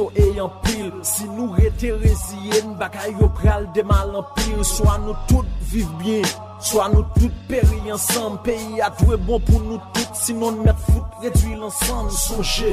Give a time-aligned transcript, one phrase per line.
[0.00, 4.62] to e yon pil Si nou rete rezyen bagay yo pral de mal an pil
[4.64, 6.24] Soa nou tout viv bien
[6.60, 11.20] Soa nou tout peri ansan Peyi a dwe bon pou nou tout Sinon met fout
[11.24, 12.72] redwi lansan Sonje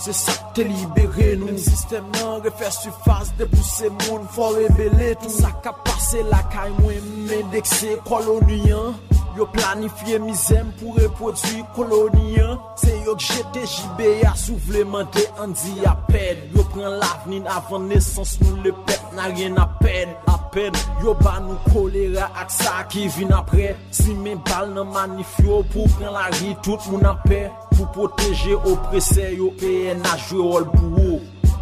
[0.00, 5.14] Se sa te libere nou Sistem nan refer su faz De pousse moun for rebele
[5.22, 5.32] Tout.
[5.40, 8.98] Sa ka pase la kay mwen Mendekse koloniyan
[9.36, 16.50] Yo planifiye mizem pou reprodwi koloniyan Se yo k jete jibe ya souvlemente Andi aped
[16.56, 21.70] Yo pren lavnin avan nesans nou le pep Nan rien aped Aped Yo ban nou
[21.70, 26.56] kolera ak sa ki vin apre Si men bal nan manifyo Pou pren la ri
[26.66, 31.20] tout moun aped Pou proteje oprese yo peye na jwe rol pou ou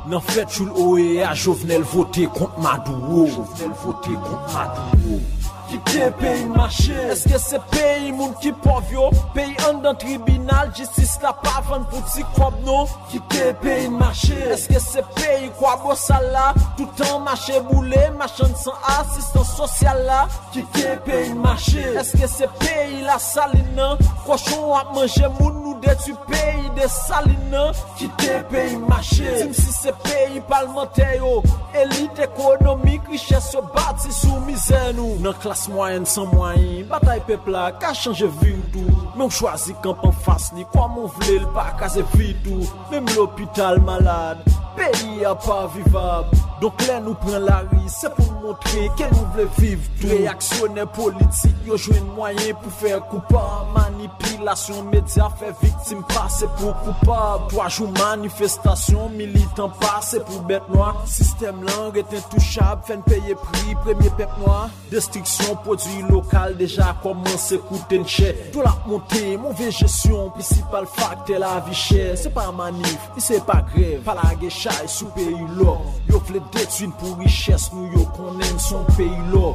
[0.09, 5.21] Nan fet choul oe a jovenel vote kont madou Jovenel vote kont madou
[5.69, 6.97] ki te peyi mache.
[7.13, 9.09] Eske se peyi moun ki pov yo?
[9.35, 14.39] Peyi an dan tribunal Jistis la pavan pou ti kob nou Ki te peyi mache.
[14.55, 20.21] Eske se peyi kwa bo bosala Toutan mache boule Machan san asistan sosyal la.
[20.55, 21.85] Ki te peyi mache.
[22.03, 23.95] Eske se peyi la salina?
[24.27, 27.69] Koshon ap manje moun nou detu peyi de salina?
[27.99, 29.37] Ki te peyi mache.
[29.43, 31.39] Tim si se peyi palmante yo
[31.79, 35.19] Elite ekonomik riches yo bati sou mizen nou.
[35.23, 40.53] Nan klas klas mwayen san mwayen Batay pepla ka chanje vidou Mwen chwazi kampan fas
[40.57, 44.45] li Kwa mwen vle l pa kaze vidou Mwen l'opital malade.
[44.79, 49.27] Peyi a pa vivab Donk lè nou pren la ri Se pou montre ke nou
[49.35, 53.43] vle viv tou Reaksyonè politik yo jwen moyen Pou fè koupa
[53.77, 57.19] Manipilasyon medya fè viktim Pase pou koupa
[57.51, 64.15] Toajou manifestasyon Militant pase pou bet noa Sistem lang eten touchab Fèn peye pri Premye
[64.19, 70.33] pep noa Destriksyon Produit lokal Deja koman se kouten chè Do la monte Mouve jesyon
[70.35, 75.47] Principal fakte la vi chè Se pa manif Se pa grev Palage chay sou peyi
[75.59, 75.77] lò
[76.09, 79.55] Yo vle detwin pou riches Nou yo konen son peyi lò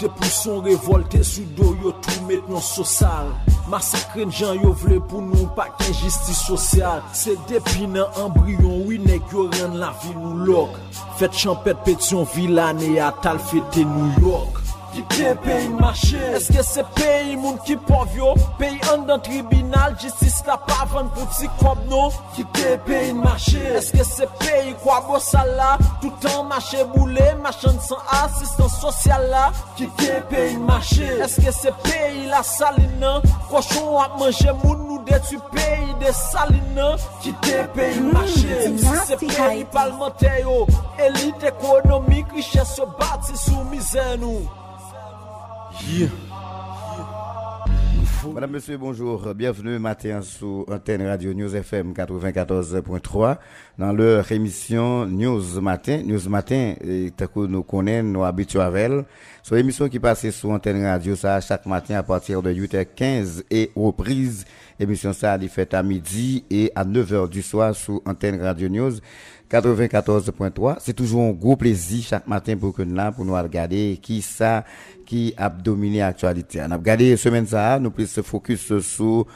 [0.00, 3.32] Te pou son revolte sou do Yo tou met non sosal
[3.72, 9.48] Masakren jan yo vle pou nou Pak injistis sosyal Se depi nan embryon Winek yo
[9.56, 10.78] ren la vi nou lok
[11.20, 14.61] Fet champet petyon vilane A tal fete New York
[14.92, 16.20] Ki te peyi mache?
[16.36, 18.34] Eske se peyi moun ki pov yo?
[18.58, 23.62] Peyi an dan tribunal Jistis la pavan pou ti kob nou Ki te peyi mache?
[23.78, 25.70] Eske se peyi kwa bosal la
[26.02, 29.46] Toutan mache boule Machan san asistan sosyal la?
[29.80, 31.08] Ki te peyi mache?
[31.24, 33.16] Eske se peyi la salina?
[33.48, 36.92] Koshon ap manje moun nou detu peyi de salina?
[37.24, 38.64] Ki te peyi mache?
[38.68, 40.66] Eske se peyi palmante yo?
[41.00, 44.61] Elite ekonomik Riches yo bati sou mizen nou.
[48.34, 49.34] Madame, Monsieur, bonjour.
[49.34, 53.36] Bienvenue matin sur Antenne Radio News FM 94.3
[53.78, 56.02] dans leur émission News Matin.
[56.04, 59.04] News Matin, que nous connaissons, nous habitués avec elle.
[59.42, 63.70] C'est émission qui passe sur Antenne Radio ça chaque matin à partir de 8h15 et
[63.74, 64.44] reprise.
[64.78, 68.92] Émission ça, elle fait à midi et à 9h du soir sur Antenne Radio News.
[69.52, 70.76] 94.3.
[70.80, 74.22] C'est toujours un gros plaisir chaque matin pour que nous là, pour nous regarder qui
[74.22, 74.64] ça,
[75.12, 76.62] qui a dominé l'actualité.
[76.66, 79.26] On a regardé semaine ça, nous plus se focus sur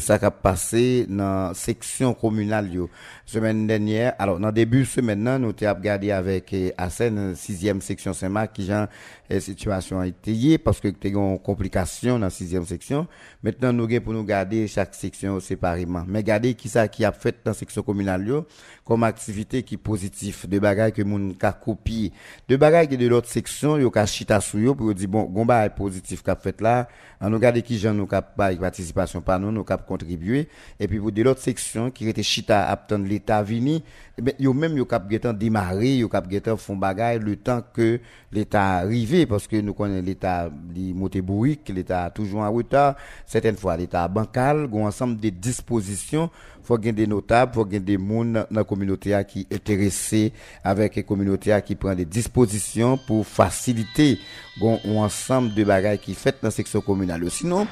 [0.00, 2.90] ça qui a passé dans section communale yo.
[3.24, 8.12] Semaine dernière, alors dans début semaine là, nous avons regardé avec euh, Asen sixième section
[8.12, 8.86] Saint-Marc qui genre
[9.30, 13.06] euh, situation été parce que y une complication dans sixième section.
[13.42, 16.04] Maintenant nous avons pour nous garder chaque section séparément.
[16.08, 18.46] Mais garder qui ça qui a fait dans section communale yo
[18.84, 22.10] comme activité qui positif de bagages que moun ka copier
[22.48, 25.70] de bagages de l'autre section yo ka chita sou yo pour dire bon gon est
[25.76, 26.88] positif qu'a fait là
[27.20, 30.48] on nous garder qui gens nous cap participation par nous nous cap contribuer.
[30.78, 33.82] Et puis pour de l'autre section qui était chita attendre l'état vini
[34.16, 38.00] eh ben yo même yo cap getan démarrer yo cap getan font le temps que
[38.32, 41.22] l'état arrivé parce que nous connaissons l'état li monté
[41.68, 42.94] l'état toujours en retard.
[43.26, 46.30] Certaines fois l'état bancal ensemble de dispositions
[46.68, 49.18] faut qu'il y ait des notables, faut qu'il y ait des gens dans la communauté
[49.26, 54.18] qui sont intéressés avec la communauté qui prend des dispositions pour faciliter
[54.58, 57.30] bon, un ensemble de bagages qui fait dans la section communale.
[57.30, 57.66] Sinon,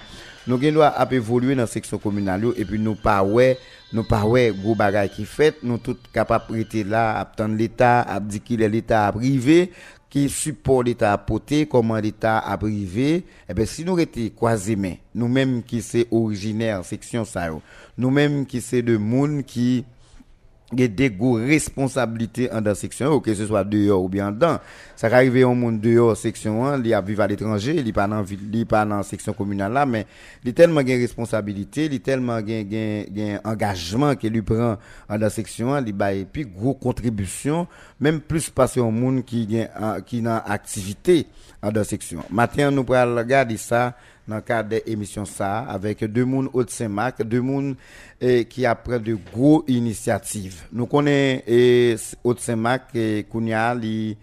[0.47, 3.59] nous devons à évoluer dans la section communale et puis nous pas ouais
[3.93, 5.57] nous pas ouais gros bagages qui fait.
[5.63, 9.71] Nous tous capables de là attendre l'état à dire qu'il est l'état privé
[10.09, 11.27] qui support l'État à
[11.69, 14.79] comment l'État a privé, eh bien, si nous étions croisés,
[15.15, 17.51] nous-mêmes qui sommes originaires, section ça,
[17.99, 19.85] nous-mêmes qui sommes de monde qui
[20.73, 24.59] il y a des responsabilités en dans section que ce soit dehors ou bien dedans
[24.97, 28.25] ça arrive au monde dehors section 1 il a vivre à l'étranger il pas dans
[28.25, 30.07] il pas dans section communale là mais
[30.45, 33.05] il tellement de responsabilité il tellement gain
[33.45, 34.77] engagement qu'il lui prend
[35.09, 37.69] en dans section 1 il bail puis gros contribution
[38.01, 39.47] même plus passer au monde qui
[40.05, 41.27] qui dans activité
[41.63, 42.23] en dans section.
[42.31, 43.95] Maintenant nous pourrons regarder ça
[44.29, 47.77] dans le cadre de l'émission ça, avec deux mondes haute Saint-Marc, deux mondes
[48.21, 50.65] eh, qui apprennent de gros initiatives.
[50.73, 54.17] Nous connaissons eh, haute Saint-Marc et Kounia, eh,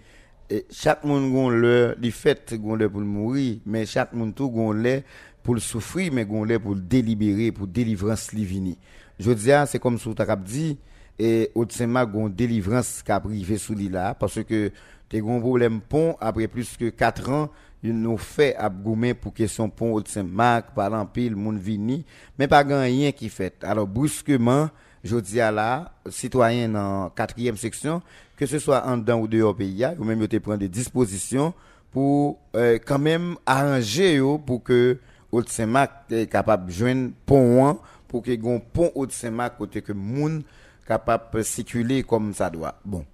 [0.70, 4.72] chaque monde gon le, li fait gon le pour mourir, mais chaque monde tout gon
[4.72, 5.02] le
[5.42, 8.78] pour souffrir, mais gon le pour délibérer, pour délivrance li
[9.20, 10.78] Je dis, c'est comme tu as dit,
[11.18, 14.72] et haute Saint-Marc gon délivrance qui a privé sous là, parce que
[15.14, 17.50] as un problème pont après plus que 4 ans,
[17.84, 22.06] il nous fait abgoumer pour question pont Saint-Marc, par l'empile, moun vini,
[22.40, 23.62] mais pas rien qui fait.
[23.64, 24.70] Alors, brusquement,
[25.04, 28.02] je dis à la, citoyen dans quatrième section,
[28.38, 31.54] que ce soit en dedans ou dehors pays, ou même te prendre des dispositions
[31.92, 34.98] pour euh, quand même arranger pour que
[35.32, 37.78] Haute Saint-Marc est capable de joindre pont
[38.08, 40.44] pour que gon pont Haute Saint-Marc côté que moun
[40.88, 42.76] capable de circuler comme ça doit.
[42.84, 43.06] Bon,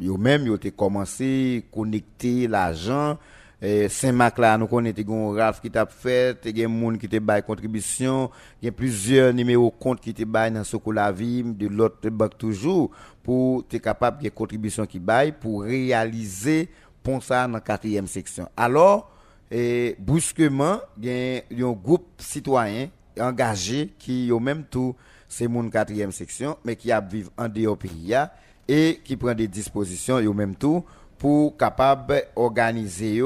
[0.00, 3.18] yo même yo te commencé connecter l'argent
[3.62, 7.18] Saint-Marc là nous connaissons gon Ralph qui t'a fait il y a monde qui te
[7.18, 8.30] bail contribution
[8.60, 12.06] il y a plusieurs numéros compte qui te bail dans ce la vie de l'autre
[12.10, 12.90] banque toujours
[13.22, 16.68] pour être capable de contribution qui bail pour réaliser
[17.02, 18.46] pont ça dans quatrième section.
[18.54, 19.10] Alors
[19.50, 24.94] et brusquement il y a un groupe citoyen engagé qui au même tout
[25.26, 27.02] c'est mon quatrième section mais qui a
[27.38, 27.78] en dehors
[28.68, 30.84] et qui prend des dispositions et au même tout
[31.18, 33.22] pour capable organiser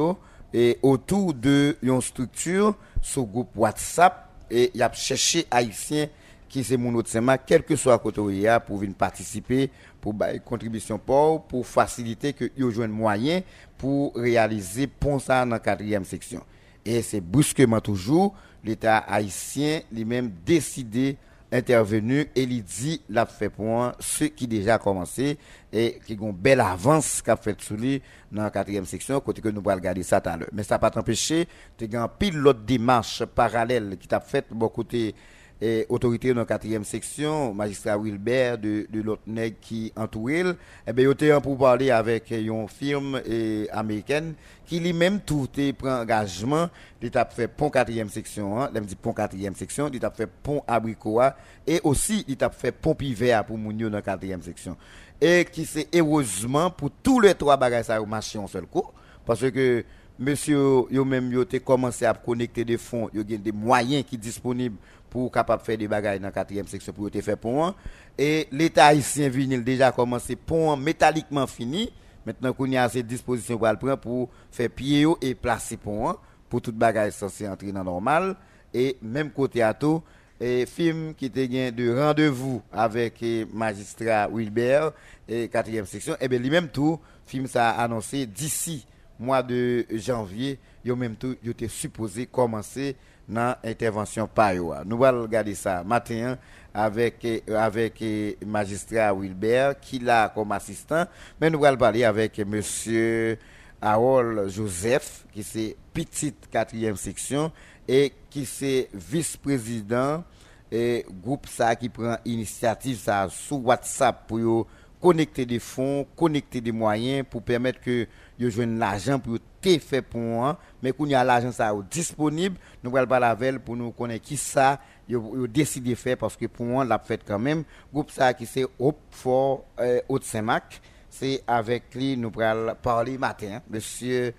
[0.53, 6.07] et autour de une structure sur groupe WhatsApp et y a cherché haïtien
[6.49, 7.11] qui c'est mon autre
[7.47, 8.21] quel que soit côté
[8.67, 9.71] pour venir participer
[10.01, 13.43] pour une contribution pour pour faciliter que yo joignent moyen
[13.79, 16.43] pour réaliser pont ça dans quatrième section.
[16.85, 18.35] Et c'est brusquement toujours
[18.65, 21.17] l'état haïtien lui-même décidé
[21.53, 25.39] intervenu et il dit l'a fait point ce qui déjà commencé
[25.73, 29.49] et qui ont belle avance qu'a fait sous lui dans la quatrième section côté que
[29.49, 31.49] nous allons regarder ça tout à mais ça pas t'empêcher
[31.79, 35.15] de un pile démarche parallèle qui t'a fait bon côté
[35.61, 40.55] et autorité dans la quatrième section, magistrat Wilbert de, de l'autre nègre qui entoure et
[40.87, 44.35] eh bien, il pour parler avec une firme eh, américaine
[44.67, 46.69] qui lui-même tout est prend engagement,
[47.03, 50.63] il a fait pont quatrième section, hein, dit pont quatrième section, il a fait pont
[50.67, 51.37] abricoa.
[51.67, 54.77] Et aussi il a fait pont pivert pour Mounio dans quatrième section.
[55.21, 58.87] Et qui c'est heureusement pour tous les trois bagages ça marché en seul coup,
[59.27, 59.85] parce que
[60.19, 64.77] monsieur, yo même yo commencé à connecter des fonds, yo des moyens qui sont disponibles
[65.11, 67.75] pour capable faire des bagages dans la quatrième section pour te faire pont.
[68.17, 71.93] Et l'État haïtien vinyle déjà commencé pont métalliquement fini.
[72.25, 76.15] Maintenant qu'on a ces dispositions pour le prendre pour faire pied et placer pont
[76.49, 78.37] pour toute bagage censé entrer dans normal.
[78.73, 80.01] Et même côté à tout,
[80.41, 83.23] et film qui était gain de rendez-vous avec
[83.53, 84.93] magistrat Wilbert
[85.29, 88.87] et quatrième section, et bien lui-même tout, film ça a annoncé d'ici
[89.19, 92.97] mois de janvier, il même tout, il était supposé commencer
[93.31, 94.53] dans l'intervention par
[94.85, 96.37] Nous allons regarder ça matin
[96.75, 98.03] avec avec
[98.45, 101.05] magistrat Wilbert qui l'a comme assistant,
[101.41, 103.39] mais nous allons parler avec monsieur
[103.81, 107.51] Harold Joseph qui c'est petite quatrième section
[107.89, 110.25] et qui c'est vice-président
[110.71, 114.67] et groupe ça qui prend initiative ça sur WhatsApp pour
[115.01, 118.07] connecter des fonds, connecter des moyens pour permettre que
[118.39, 122.57] yo joignent l'argent pour te fait pour moi mais qu'on y a l'argent ça disponible
[122.83, 124.79] nous allons parler avec pour nous connaître qui ça
[125.09, 127.65] yo, décidé de faire parce que pour moi l'a fait quand même.
[127.93, 133.17] Groupe ça qui c'est Hope for euh, Haute Saint-Marc c'est avec lui nous allons parler
[133.19, 133.63] matin hein.
[133.71, 134.35] monsieur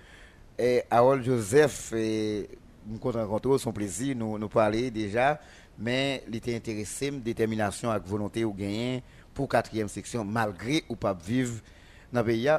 [0.58, 0.84] eh,
[1.24, 2.48] Joseph et
[2.86, 5.40] nous rencontrer son plaisir nous nous parler déjà.
[5.80, 9.02] Mais il était intéressé détermination avec volonté ou gagner
[9.34, 11.62] pour quatrième section malgré ou pas vivre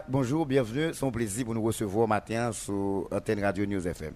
[0.08, 0.94] Bonjour, bienvenue.
[0.94, 4.14] C'est un plaisir pour nous recevoir matin sur Antenne Radio News FM.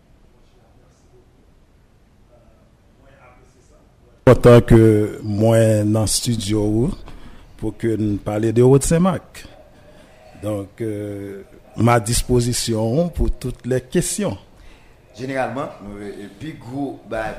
[4.27, 6.91] Autant que moi dans le studio
[7.59, 9.47] pour que nous parlions de Haute-Saint-Marc.
[10.43, 11.43] Donc, euh,
[11.77, 14.39] ma disposition pour toutes les questions.
[15.15, 17.37] Généralement, le plus gros bah,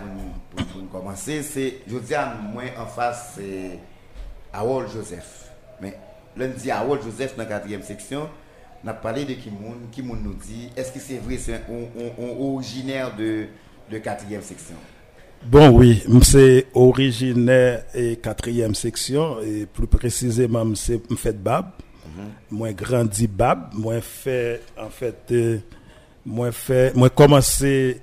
[0.55, 3.79] pour, commencer, c'est, je dis à moi en face, c'est
[4.53, 5.51] Harold Joseph.
[5.81, 5.97] Mais
[6.35, 8.29] lundi Harold Joseph dans la quatrième section,
[8.83, 9.89] on a parlé de Kimoun.
[9.91, 11.61] Kimoun nous dit, est-ce que c'est vrai, c'est
[12.39, 13.45] originaire de,
[13.91, 14.75] de quatrième section?
[15.45, 21.67] Bon, oui, c'est originaire et quatrième section, et plus précisément, c'est fait Bab.
[22.49, 23.69] Moi, grandi Bab.
[23.73, 25.59] Moi, fait, en fait, euh,
[26.25, 28.01] moi, fait, moi, commencé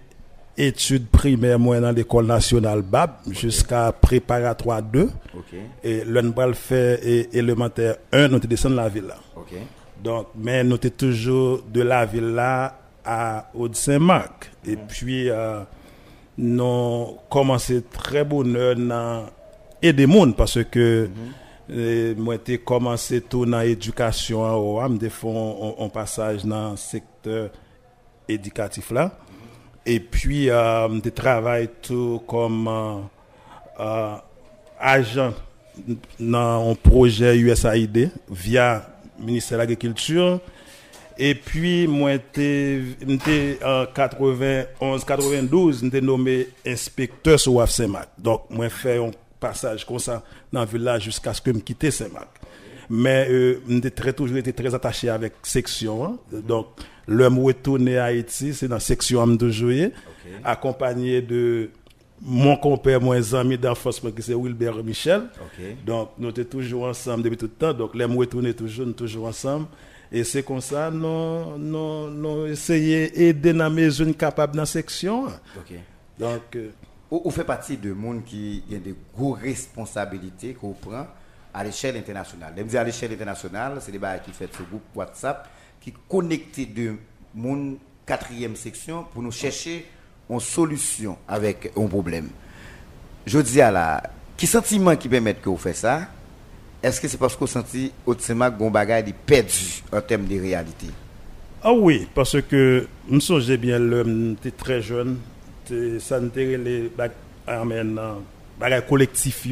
[0.57, 3.35] études primaires moi dans l'école nationale BAB okay.
[3.35, 5.11] jusqu'à préparatoire 2.
[5.39, 5.63] Okay.
[5.83, 6.99] Et l'on va le faire
[7.33, 9.17] élémentaire 1, nous descendons de la ville là.
[9.37, 9.57] Okay.
[10.03, 14.51] Donc, mais nous étions toujours de la ville là à Haute-Saint-Marc.
[14.65, 14.73] Mm -hmm.
[14.73, 15.61] Et puis, euh,
[16.39, 19.27] nous commençons très bonheur dans
[19.83, 21.45] aider monde parce que euh, mm -hmm.
[21.69, 25.37] Mwen te komanse tou nan edukasyon an ou am, defon
[25.81, 27.49] an pasaj nan sektor
[28.29, 29.07] edikatif la.
[29.87, 32.97] Et puis euh, je travaille tout comme euh,
[33.81, 34.17] euh,
[34.79, 35.33] agent
[36.19, 38.87] dans un projet USAID via
[39.19, 40.41] ministère de l'agriculture
[41.17, 42.13] et puis, moi,
[43.63, 48.09] en 91, 92, j'étais nommé inspecteur sur WAF Saint-Marc.
[48.19, 50.23] Donc, moi, fait un passage comme ça
[50.53, 52.41] dans le village jusqu'à ce que je quitte Saint-Marc.
[52.91, 53.61] Mais, euh,
[53.95, 56.05] très, toujours très attaché avec section.
[56.05, 56.17] Hein.
[56.33, 56.67] Donc,
[57.07, 59.93] l'homme retourné à Haïti, c'est dans section de jouer,
[60.45, 61.71] accompagné de
[62.23, 65.23] mon compère, mon ami d'enfance, qui c'est Wilbert Michel.
[65.85, 67.75] Donc, nous étions toujours ensemble depuis tout le temps.
[67.75, 69.67] Donc, l'homme retourné toujours, nous toujours ensemble.
[70.11, 74.67] Et c'est comme ça, nous, nous, nous essayons d'aider dans les zones capables dans la
[74.67, 75.27] section.
[76.19, 76.71] Donc, euh,
[77.11, 81.07] vous, faites partie de monde qui a des grosses responsabilités qu'on prend
[81.53, 82.55] à l'échelle internationale.
[82.57, 85.49] Je à l'échelle internationale, c'est des bails qui fait sur groupe WhatsApp
[85.85, 86.95] qui connectent de
[87.35, 87.77] monde
[88.07, 89.85] quatrième section pour nous chercher
[90.31, 92.31] une solution avec un problème.
[93.27, 94.03] Je dis à la,
[94.35, 96.09] qui sentiment qui permet que vous faites ça?
[96.83, 100.87] Est-ce que c'est parce qu'on sentit Otsema Gombaga est perdu en termes de réalité?
[101.63, 105.19] Ah oui, parce que je me souviens bien, j'étais très jeune,
[106.01, 106.91] ça n'était les
[108.59, 109.47] bagages collectifs,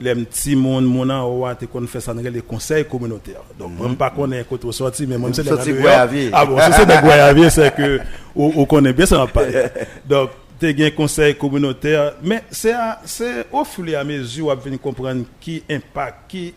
[0.00, 1.22] les petits monde, mon an,
[1.70, 3.42] qu'on fait ça dans les conseils communautaires.
[3.58, 5.80] Donc, je ne sais pas qu'on est côté sorti, mais moi, c'est des
[6.32, 8.00] Ah bon, c'est des Guayaviers, c'est que,
[8.34, 9.26] on connaît bien ça,
[10.08, 10.30] Donc,
[10.60, 12.74] tu un conseil communautaire, mais c'est
[13.52, 16.54] au fur et à mesure que venir comprendre qui impact, qui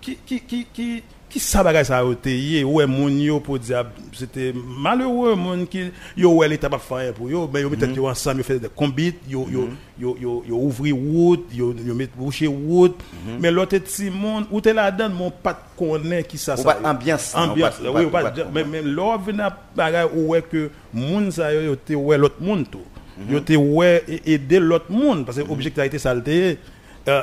[0.00, 4.52] qui qui qui qui qui ça bagay ça a ouais mon yo pour dire c'était
[4.52, 8.38] malheureux mon qui yo ouais l'état pas faire pour yo mais yo mettent yo ensemble
[8.38, 9.68] yo fait des combits yo yo
[9.98, 13.00] yo yo yo ouvrir route yo yo mettre boucher route.
[13.40, 17.80] Mais l'autre petit monde où t'es là-dedans mon pas connaît qui ça ça ambiance ambiance
[17.80, 22.40] oui pas mais même l'on vient bagay ouais que moun ça yo te ouais l'autre
[22.40, 22.80] monde tout.
[23.18, 23.56] Mm -hmm.
[23.56, 26.58] ouais aider l'autre monde parce que l'objectif a été salté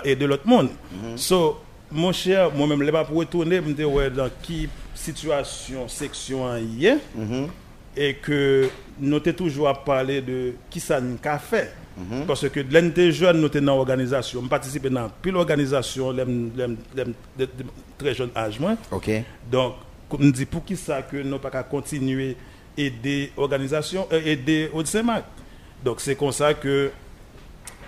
[0.05, 0.69] aider l'autre monde.
[0.91, 5.87] Mm So mon cher, moi-même je pas pour retourner me dire ouais dans qui situation
[5.87, 7.45] section hier mm
[7.99, 11.73] et que nous avons toujours à parler de qui ça nous a fait.
[11.97, 16.13] Mm Parce que l'un des jeunes, nous dans l'organisation, nous participons dans pile l'organisation,
[17.97, 18.59] très jeune âge.
[18.59, 18.75] Moi.
[18.91, 19.09] Ok.
[19.51, 19.73] Donc,
[20.19, 22.37] me dit pour qui ça que nous pas continuer
[22.77, 24.83] aider l'organisation, euh, aider au
[25.83, 26.91] donc c'est comme ça que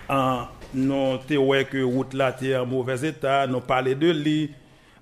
[0.08, 4.50] en nous ouais que route là était en mauvais état, nous parlé de lui,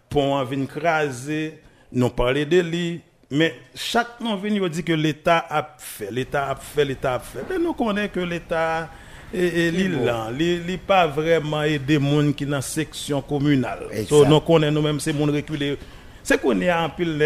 [0.09, 1.61] pont en vient craser,
[1.93, 6.57] nous parlé de lui, mais chaque non venu dit que l'État a fait, l'État a
[6.57, 7.45] fait, l'État a fait.
[7.51, 8.89] Mais nous connaissons que l'État
[9.33, 13.87] et, il pas vraiment aider gens qui dans section communale.
[14.09, 15.77] So, nous connaissons nous-mêmes ces gens reculés.
[16.23, 17.19] C'est qu'on est en pile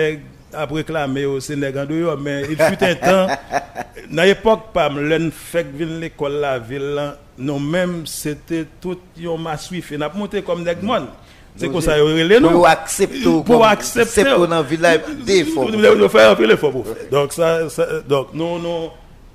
[0.54, 1.88] a réclamé au Sénégal
[2.20, 3.26] mais il fut un temps
[4.10, 9.56] dans l'époque pas l'en fait venir l'école la ville nous même c'était tout yon m'a
[9.56, 9.96] suivi.
[9.98, 11.06] N'a monté comme des monde
[11.56, 12.48] c'est comme ça relé nous.
[12.50, 14.24] pour accepter pour accepter.
[14.24, 16.72] dans village d'effort nous faire un peu l'effort
[17.10, 17.58] donc ça,
[18.08, 18.58] donc nous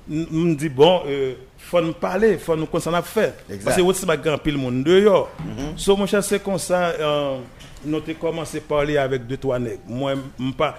[0.08, 3.34] nous me dit bon euh, faut nous parler faut nous qu'on s'en a fait.
[3.62, 6.92] Parce que aussi pas grand pile monde dehors mm so mon cher c'est comme ça
[7.84, 9.80] nous avons commencé à parler avec deux trois nègres.
[9.86, 10.14] Moi
[10.56, 10.78] pas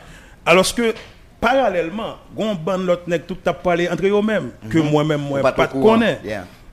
[0.49, 0.95] alors que
[1.39, 4.89] parallèlement, on ban l'autre nèg tout a parlé entre eux-mêmes que mhm.
[4.89, 6.19] moi-même moi pas, connais.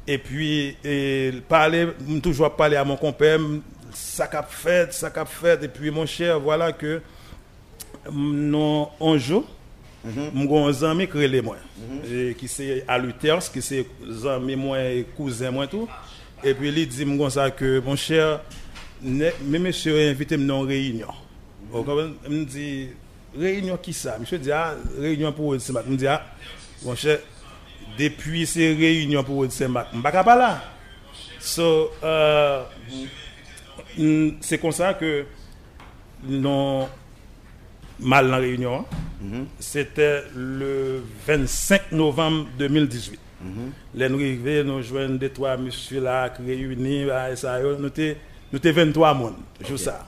[0.06, 0.76] Et puis
[1.46, 1.88] parler
[2.22, 3.38] toujours parler à mon compère
[3.92, 7.02] ça qu'a fait, ça qu'a fait et puis mon cher voilà que
[8.10, 9.44] non un jour
[10.32, 12.34] mon mm ami créé moi mhm.
[12.34, 13.86] qui c'est à Luters qui c'est
[14.26, 15.86] ami moi et cousin moi tout
[16.42, 18.40] et puis il dit moi ça que mon cher
[19.02, 21.08] mais monsieur invité me dans réunion.
[21.74, 22.88] Il me dit
[23.38, 24.18] réunion qui ça?
[24.18, 25.86] Monsieur dit, ah, réunion pour Saint-Marc.
[25.90, 26.22] Je dis, ah,
[26.84, 27.18] mon cher,
[27.98, 30.62] depuis ces réunions pour Saint-Marc, je ne pas là.
[31.40, 32.62] So, euh,
[34.40, 35.24] c'est comme ça que
[36.24, 36.86] nous
[38.00, 38.84] mal dans la réunion.
[39.20, 39.44] Mm -hmm.
[39.58, 43.20] C'était le 25 novembre 2018.
[43.94, 48.14] Là, nous arrivons, nous jouons des trois messieurs là, réunis, nous étions
[48.52, 49.34] nous étions 23 personnes,
[49.68, 50.06] jour ça.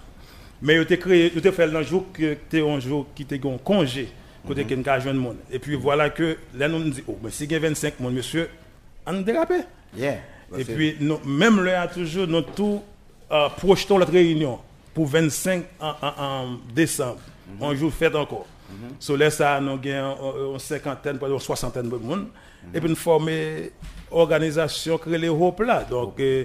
[0.62, 4.08] Mais créé, nous avons fait un jour que c'était un jour qui était un congé,
[4.46, 5.36] côté a un monde.
[5.50, 7.94] Et puis voilà que là, nous nous disons, oh, mais si il y a 25
[7.94, 8.48] personnes, monsieur,
[9.06, 9.60] on dérapé.
[9.96, 10.18] Yeah.
[10.58, 12.82] Et puis, nous, même là, toujours, nous tout
[13.30, 14.58] euh, projetons notre réunion
[14.94, 17.20] pour 25 en, en- en décembre.
[17.60, 18.46] On joue fête encore.
[18.98, 22.26] So là, ça, nous avons une cinquantaine, une soixantaine de monde.
[22.74, 23.70] Et puis, nous formons une
[24.10, 25.84] organisation qui est les Hope là.
[25.88, 26.44] Donc, euh,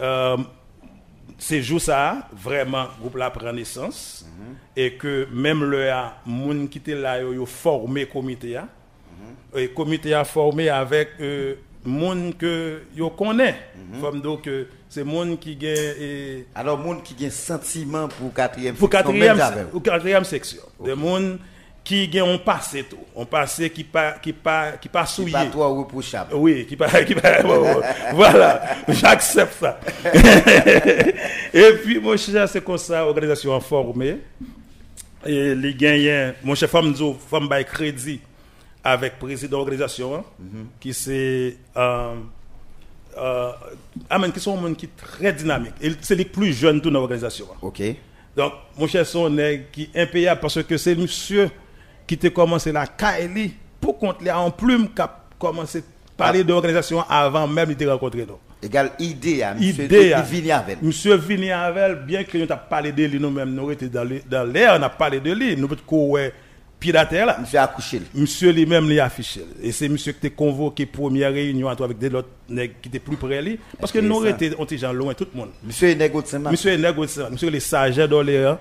[0.00, 0.36] euh,
[1.40, 4.26] ces jours ça vraiment groupe là prend naissance
[4.76, 5.90] et que même le
[6.26, 8.68] monde qui était là yo, formé comité a
[9.56, 13.56] et comité a formé avec euh, monde que yo connaît.
[14.00, 18.32] Comme donc euh, c'est monde qui gagne et Alors, monde qui a un sentiment pour
[18.32, 19.38] quatrième pour quatrième,
[19.70, 20.62] pour quatrième section.
[20.84, 20.94] Des
[21.82, 22.98] qui gagne un passé tout.
[23.14, 25.32] On passé qui pas qui pas qui pas souillé.
[25.32, 26.34] Pas toi reprochable.
[26.34, 27.42] Oui, qui pas qui pas
[28.12, 29.80] voilà, j'accepte ça.
[31.54, 34.18] Et puis mon cher c'est comme ça organisation formée
[35.26, 36.94] et les gagnants mon chef femme
[37.28, 38.20] femme bail crédit
[38.82, 40.24] avec président de l'organisation hein,
[40.80, 42.14] qui c'est euh,
[43.18, 43.52] euh,
[44.08, 45.74] amen, qui sont un monde qui très dynamique.
[46.00, 47.46] C'est les plus jeunes de l'organisation.
[47.52, 47.56] hein.
[47.62, 47.82] OK.
[48.36, 49.36] Donc, mon cher son
[49.72, 51.50] qui impayable parce que c'est monsieur
[52.10, 55.82] qui t'a commencé la Kaili pour là en plume qui a commencé à
[56.16, 58.34] parler d'organisation avant même de rencontrer nous.
[58.60, 60.22] Égal idée, hein, monsieur, hein.
[60.22, 60.82] vient avec.
[60.82, 63.88] Monsieur Vini Avel, bien que nous avons parlé de lui nous-mêmes, nous étions
[64.28, 66.32] dans l'air, on a parlé de lui, nous peut courir
[66.80, 67.38] pied à terre là.
[67.40, 68.02] Monsieur a couché.
[68.12, 69.44] Monsieur lui-même l'a affiché.
[69.62, 73.40] Et c'est monsieur qui t'a convoqué première réunion avec des autres qui étaient plus près
[73.40, 73.60] de lui.
[73.78, 75.50] Parce que nous étions on était gens loin, tout le monde.
[75.62, 76.40] Monsieur négocié.
[76.40, 77.30] Monsieur négociant.
[77.30, 78.58] Monsieur les sages d'Orléans.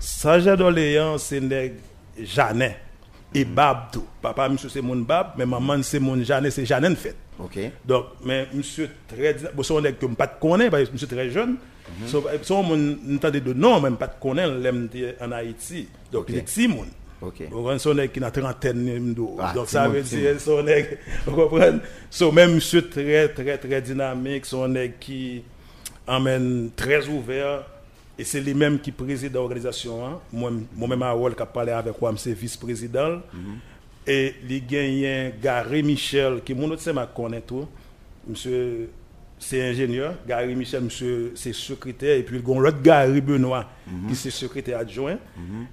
[0.00, 1.76] Sages d'Orléans, c'est nègre
[2.18, 2.76] Janet.
[3.34, 4.04] Et Bab tout.
[4.20, 7.16] Papa, monsieur, c'est mon Bab, mais maman, c'est mon Janet, c'est Janet fait.
[7.38, 7.58] OK.
[7.84, 10.92] Donc, mais monsieur très bon, c'est un nègre que je pas de connaître, parce que
[10.92, 11.56] monsieur très jeune.
[12.50, 14.88] Mon entendait de nom, même pas de connaître, l'aime
[15.20, 15.88] en Haïti.
[16.10, 16.86] Donc, il est monde.
[17.22, 17.48] OK.
[17.50, 19.14] Comprenez, son qui a trentaine.
[19.38, 21.78] Ah, Donc ça veut dire son nègre, vous comprenez?
[22.10, 25.42] So même monsieur très très très dynamique, son nègre qui
[26.06, 27.64] emmène très ouvert
[28.18, 30.06] et c'est lui-même qui préside l'organisation.
[30.06, 30.18] Hein.
[30.32, 33.20] Moi moi-même à qui a parlé avec moi, c'est vice-président.
[34.06, 37.06] Et il gagne Gary Michel qui mon autre c'est ma
[37.40, 37.66] tout.
[38.26, 38.90] Monsieur
[39.38, 43.68] c'est ingénieur, Gary Michel, monsieur, c'est secrétaire, et puis il y a l'autre Gary Benoît,
[44.08, 45.18] qui c'est secrétaire adjoint.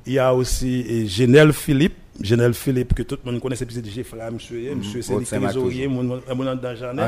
[0.08, 3.68] Il y a aussi eh, Genel Philippe, Genel Philippe, que tout le monde connaît, c'est
[3.68, 7.04] petit DJ Frère, monsieur, monsieur, c'est le trésorier, mon mon- mon dans Jeannet.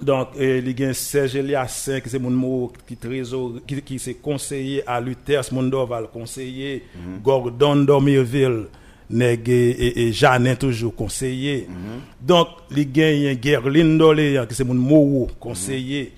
[0.00, 2.96] Donc, il y a Serge Eliassin, qui c'est mon qui,
[3.66, 6.84] qui, qui c'est conseiller à Luther Mondoval, conseiller
[7.22, 8.66] Gordon Dormirville,
[9.20, 11.68] et, et, Jeannin toujours conseiller.
[12.20, 16.12] Donc, il y a Gerlin Doléan, qui c'est mon mot, conseiller.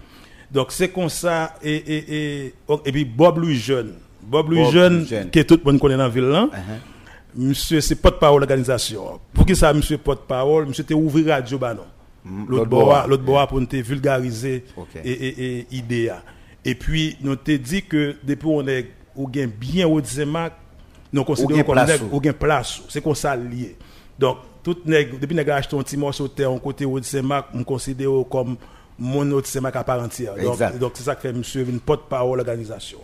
[0.51, 3.95] Donc, c'est comme ça, et, et, et, et puis Bob Louis Jeune.
[4.23, 5.31] Bob Louis Jeune, Jeune.
[5.31, 6.49] que tout le monde connaît dans la ville, là.
[7.37, 9.19] Monsieur, c'est porte-parole de l'organisation.
[9.33, 11.83] Pour qui ça, monsieur porte-parole, monsieur, t'es ouvert radio, bah non.
[12.25, 14.87] L'autre L'autre bois, l'autre bois pour nous te vulgariser Ok.
[15.05, 16.09] et, et, et idée.
[16.09, 16.23] a.
[16.65, 20.55] Et puis, nous te dit que depuis on est ou gain bien au Zemac,
[21.13, 22.17] nous considérons ou.
[22.17, 22.83] ou gain place.
[22.89, 23.77] C'est comme ça lié.
[24.19, 27.47] Donc, tout nèg, depuis nèg acheté un petit morceau de terre en côté au Zemac,
[27.55, 28.57] on considère comme
[28.99, 30.35] mon autre Zemac à part entière.
[30.37, 30.79] Donc, Exact.
[30.79, 32.99] donc c'est ça que fait monsieur une porte-parole l'organisation.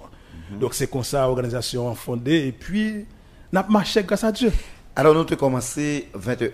[0.58, 2.46] Donc, c'est comme ça l'organisation fondée.
[2.48, 3.04] Et puis,
[3.52, 4.50] n'a pas marché grâce à Dieu.
[4.96, 6.48] Alors, nous avons commencé 21.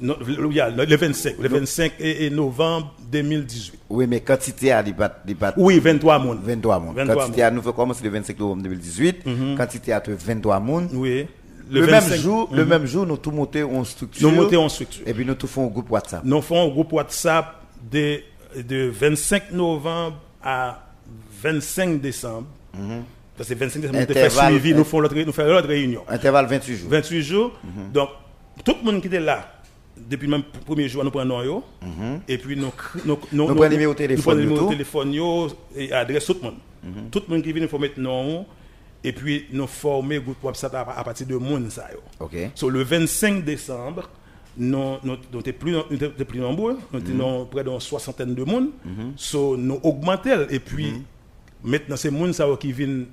[0.00, 3.80] Non, le, il y a le 25, le 25 et, et novembre 2018.
[3.90, 5.20] Oui, mais quantité à débat.
[5.24, 6.38] débat Oui, 23 monde.
[6.42, 6.94] 23 moun.
[6.94, 9.24] 23 Quantité à nous fait commencer le 25 novembre 2018.
[9.56, 10.88] Quantité à 23 moun.
[10.92, 11.26] Oui.
[11.70, 14.28] Le, 25 même jour, le même jour, nous tout monté en structure.
[14.28, 15.06] Nous montons en structure.
[15.06, 16.24] Et puis nous tout faisons un groupe WhatsApp.
[16.24, 18.20] Nous faisons un groupe WhatsApp de,
[18.56, 20.86] de 25 novembre à
[21.42, 22.46] 25 décembre.
[23.36, 26.02] Parce que 25 décembre, nous Intervalle, suivi, nous faisons l'autre nous faisons l'autre réunion.
[26.08, 26.90] Intervalle 28 jours.
[26.90, 27.52] 28 jours.
[27.92, 28.08] Donc,
[28.64, 29.57] tout le monde qui était là,
[30.08, 31.64] depuis le même premier jour, nous prenons yo.
[32.28, 32.70] Et puis, nous,
[33.04, 37.10] nous, nous, prenons numéro téléphone, Nous prenons téléphone yo, et adresse tout le monde.
[37.10, 38.46] Tout le monde qui vient, il faut mettre nom.
[39.04, 41.70] Et puis, nous former le groupe WhatsApp à, à partir de monde.
[41.70, 42.00] Ça, yo.
[42.20, 42.36] OK.
[42.54, 44.08] So, le 25 décembre,
[44.56, 48.70] nous étions plus, nous plus nombreux, nous étions près d'une soixantaine de monde.
[49.16, 50.46] So, nous augmentons.
[50.50, 50.94] Et puis,
[51.62, 53.06] maintenant, c'est monde ça qui viennent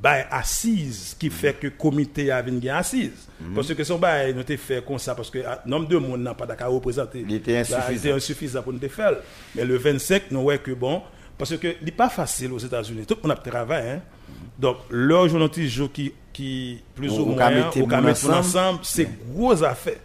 [0.00, 3.28] bail assise qui fait que le comité a venu assise.
[3.54, 6.34] Parce que son bail nous fait comme ça, parce que ah, nombre de monde n'a
[6.34, 7.24] pas d'accord représenté.
[7.28, 7.90] Il était Bah, insuffisant.
[7.90, 9.16] il était insuffisant pour nous faire.
[9.54, 11.02] Mais le 25, nous voyons que bon,
[11.36, 13.04] parce que il n'est pas facile aux États-Unis.
[13.06, 13.90] Tout le monde a travaillé.
[13.90, 14.00] Hein?
[14.58, 18.78] Donc, leur journaliste jour qui, qui plus Ou- moins, qu'a mettre ensemble.
[18.82, 19.96] c'est gros affaire.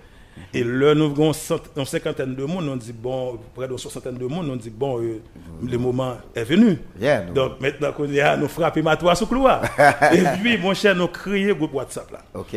[0.53, 1.31] Et là, nous avons
[1.75, 4.99] une cinquantaine de monde, on dit, bon, près de soixantaine de monde, on dit, bon,
[5.01, 5.21] euh,
[5.63, 6.77] le moment est venu.
[6.99, 9.61] Yeah, nous- Donc maintenant qu'on y a, nous frappons ma toit sous couloir.
[10.13, 12.19] Et puis, mon cher, nous crions groupe WhatsApp là.
[12.33, 12.55] OK.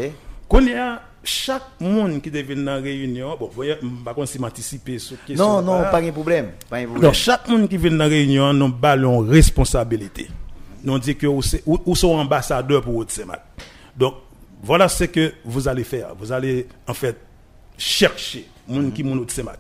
[0.49, 4.39] Qu'on a chaque monde qui devait dans la réunion, bon, vous voyez, par contre, si
[4.39, 5.61] m'anticiper sur question.
[5.61, 6.51] Non, non, pas de problème.
[6.69, 7.03] Pas de problème.
[7.05, 10.29] Donc, chaque monde qui vient dans la réunion, nous ballons responsabilité.
[10.83, 13.13] Nous dit que vous ou sont ambassadeurs pour votre.
[13.97, 14.15] Donc,
[14.63, 16.09] voilà ce que vous allez faire.
[16.19, 17.17] Vous allez, en fait,
[17.81, 19.59] chercher monde qui moun SEMAC.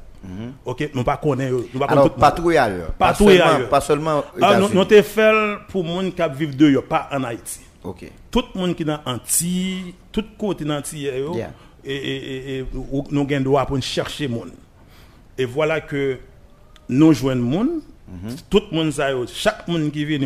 [0.67, 0.91] OK?
[0.95, 1.69] Nous pas connaître eux.
[1.73, 2.31] Nous pas Alors, connaître tout le monde.
[2.31, 2.95] patrouille ailleurs.
[3.39, 3.69] Seulement- ailleurs.
[3.71, 4.25] Pas seulement.
[4.43, 5.33] Ah, nous, nous te fait
[5.71, 7.61] pour monde qui vivent dehors, pas en Haïti.
[7.83, 8.05] OK.
[8.31, 11.51] Tout le monde qui est dans Antilles, tout côté dans Antilles, yo, Yeah.
[11.83, 14.51] et, et, et, et ou- nous avons droit pour chercher monde.
[15.39, 16.19] Et voilà que
[16.91, 17.69] nous joignons monde.
[18.51, 20.19] Tout le monde, yo, chaque monde qui vient,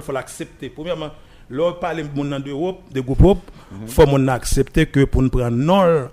[0.00, 0.68] il faut l'accepter.
[0.70, 1.10] Premièrement,
[1.50, 3.50] lorsque parler monde nan d'Europe, de groupe Europe,
[3.82, 6.08] il faut monde accepter que pour nous prendre nom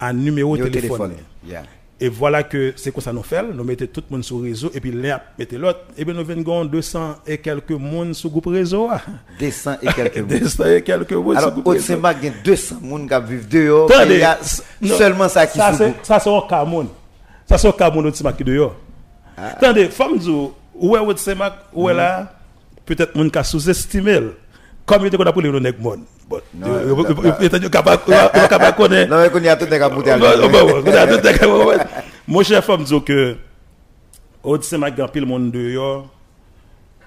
[0.00, 1.10] à numéro de téléphone.
[1.10, 1.12] téléphone.
[1.46, 1.62] Yeah.
[2.00, 3.42] Et voilà que c'est quoi ça nous fait.
[3.42, 5.80] Nous mettons tout le monde sur le réseau et puis là, mettez l'autre.
[5.96, 8.86] Et bien nous venons 200 et quelques monde sur le groupe réseau.
[8.88, 9.00] ah.
[9.40, 10.38] 200 et quelques mots.
[10.38, 11.76] 200 et quelques monde Alors, au.
[11.80, 13.90] Simba, il y a 200 personnes qui vivent dehors.
[14.06, 16.86] Il y a s- non, seulement ça qui se Ça, c'est un cas monde.
[17.48, 18.76] Ça, c'est un cas monde au Timak qui dehors.
[19.36, 19.48] Ah.
[19.56, 20.20] Attendez, femme
[20.76, 22.32] où est votre Timak, où est là,
[22.86, 24.20] peut-être monde qui a sous-estimé.
[24.88, 26.04] Kom yo te kon apou le yon nek moun.
[26.28, 27.32] Bon, non, non, non.
[27.44, 27.68] Yo te
[28.48, 29.08] kaba konen.
[29.10, 31.76] Nan men kon yato te kapoute alè.
[32.28, 33.18] Mwen chè fòm dzo ke
[34.42, 35.90] odise mak gampil moun de yo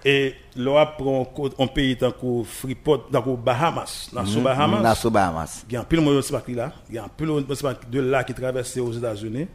[0.06, 1.26] e lò ap pran
[1.62, 4.12] an peyi tankou Freeport, tankou Bahamas.
[4.14, 4.86] Nansou mm-hmm, Bahamas.
[4.86, 5.58] Nansou Bahamas.
[5.70, 6.72] Gampil moun odise mak li la.
[6.90, 9.50] Gampil moun odise mak de la ki travesse yo Zidazounen.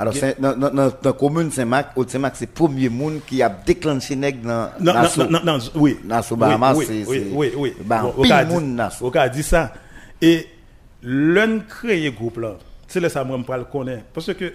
[0.00, 4.42] Alors, dans la commune Saint-Marc, au Saint-Marc, c'est le premier monde qui a déclenché nègre
[4.48, 5.98] dans non dans non non non oui.
[6.02, 7.74] Oui, Bahamas, oui, c'est- oui oui oui.
[7.84, 9.04] bah, Bon, pile on a dit- monde dans sous.
[9.06, 9.74] on a dit ça.
[10.22, 10.46] Et
[11.02, 12.54] l'un créé groupe là
[12.88, 14.52] c'est là ça moi me le connaître parce que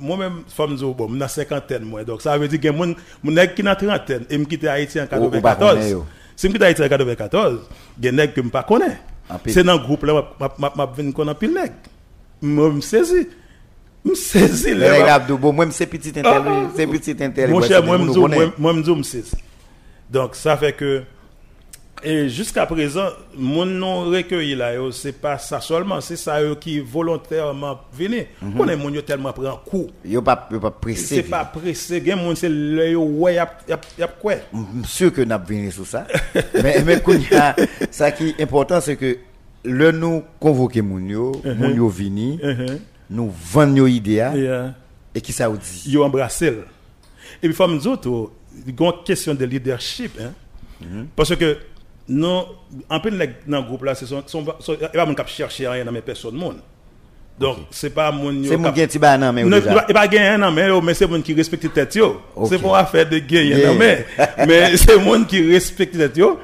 [0.00, 2.02] moi-même femme zo bon dans cinquantaine moi.
[2.02, 5.00] Donc ça veut dire que mon mon nèg qui dans trentaine et me quitter Haïti
[5.00, 6.06] en Ou- ou pas connaît, 94 yo.
[6.34, 7.60] si me quitter Haïti en 94
[8.02, 8.98] gen nèg que me pas connaît
[9.30, 9.52] En pile.
[9.52, 11.72] c'est dans groupe là m'a m'a m'a vinn connaît pile nèg.
[12.42, 13.28] Moi me saisi
[14.04, 16.42] me saisi Le moi, c'est petit Ah, intel,
[16.76, 17.50] c'est petit intel.
[17.50, 19.36] mon cher, moi, je me je c'est-
[20.10, 21.02] Donc, ça fait que.
[22.04, 26.78] Et jusqu'à présent, mon nom recueilli là, c'est pas ça seulement, c'est ça yo, qui
[26.78, 28.24] volontairement venu.
[28.40, 28.52] Mhm.
[28.60, 29.88] On est mon yo tellement pris en coup.
[30.04, 31.16] Yo pas yo pas pressé.
[31.16, 34.34] C'est pas pressé, gen moun c'est le yo ouais yap yap yap quoi.
[34.54, 36.06] Je suis sûr que nous avons venu sur ça.
[36.62, 37.56] mais mais qu'on y a-
[37.90, 39.18] ça qui est important, c'est que
[39.64, 42.78] le nous convoquer moun yo, moun yo vini, Mhm.
[43.10, 44.68] Nous vendons nos idées Et, euh,
[45.14, 45.84] et qui ça vous dit?
[45.86, 46.48] yo embrassé.
[47.42, 48.30] Et puis, faut me dire, tout,
[48.66, 50.18] il y a une question de leadership.
[50.20, 50.32] Hein?
[50.80, 51.08] Mhm.
[51.14, 51.58] Parce que,
[52.08, 52.42] nous,
[52.88, 55.92] en peu dans le groupe là, il y a pas moun qui chercher rien dans
[55.92, 56.34] mes personnes.
[56.36, 56.56] Moun.
[57.38, 58.42] Donc, c'est pas mon.
[58.44, 61.20] C'est mon qui est non mais Non, il va gagner un mais, mais c'est mon
[61.20, 62.20] qui respecte tête yo.
[62.48, 64.06] C'est pas affaire de gagner un mais,
[64.46, 66.38] mais c'est mon qui respecte tête yo.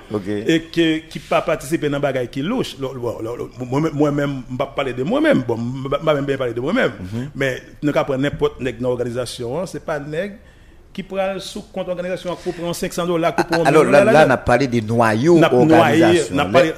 [0.47, 2.77] Et qui qui pas participer dans bagay qui louche.
[2.79, 3.51] Lo- lo- lo- lo-
[3.93, 5.43] Moi-même, je pas parler de moi-même.
[5.47, 6.93] Bon, je pas même bien parler de moi-même.
[7.01, 7.31] Mhm.
[7.35, 9.67] Mais nous pas prendre n'importe nèg dans l'organisation, hein.
[9.67, 10.37] c'est pas nèg
[10.95, 14.27] qui prend sous compte organisation pour prendre 500 dollars prendre Alors là, là, on a
[14.27, 16.37] là, parlé des noyaux organisation.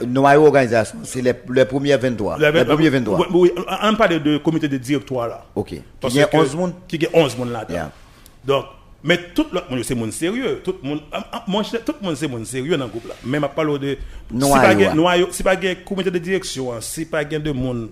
[0.08, 2.38] noyaux organisation, c'est les, les premiers 23.
[2.38, 3.18] Les premiers 23.
[3.18, 3.52] Oui, oui,
[3.82, 5.44] on parle de comité de directoire là.
[5.54, 5.72] OK.
[5.72, 6.72] Y a que- 11 monde?
[6.88, 7.74] Qui a 11 monde là-dedans.
[7.74, 7.92] Yeah.
[8.44, 8.64] Donc,
[9.04, 10.62] mais tout l'autre monde, c'est monde sérieux.
[10.64, 13.14] Tout le monde, ah, ah, tout le monde, c'est monde sérieux dans le groupe là.
[13.22, 13.98] Même à parler de.
[14.32, 15.60] Noyau, Si pas ah.
[15.60, 17.90] gen comité de direction, hein, si pas de monde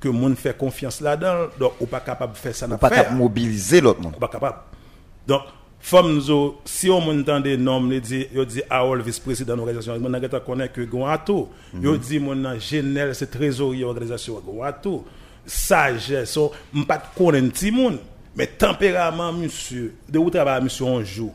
[0.00, 3.14] que monde fait confiance là-dedans, donc on pas capable de faire ça dans Pas capable
[3.16, 4.14] de mobiliser l'autre monde.
[4.16, 4.56] on pas capable.
[5.26, 5.42] Donc,
[5.80, 9.54] Fom zo, si yo moun tan de nom, di, yo di ah, oh, Aol, vice-president
[9.54, 11.46] de l'organizasyon, moun nan gata konen ke gwen atou.
[11.46, 11.84] Mm -hmm.
[11.84, 15.04] Yo di moun nan jenel se trezori organizasyon gwen atou.
[15.46, 18.00] Saje, so, mpat konen ti moun.
[18.34, 21.32] Men temperaman monsye, de ou traba monsye anjou,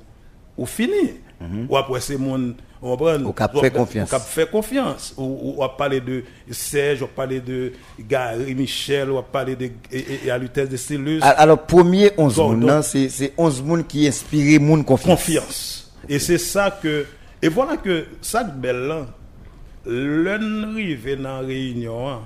[0.57, 1.21] ou fini.
[1.39, 1.65] Mm -hmm.
[1.69, 2.55] Ou apwese moun...
[2.81, 4.09] on prend Ou cap fait confiance.
[4.09, 5.13] Ou cap fait confiance.
[5.17, 9.23] Ou, ou, ou a parlé de Serge, ou a parlé de Gary Michel, ou a
[9.23, 9.69] parlé de
[10.39, 14.59] l'utesse de Al- Alors, premier 11 Bon, monde, non, c'est c'est 11 monde qui inspirent
[14.59, 15.19] monde confiance.
[15.19, 15.93] confiance.
[16.09, 17.05] Et c'est ça que.
[17.41, 19.07] Et voilà que ça de belle là,
[19.85, 22.19] l'un rive dans la réunion, hein,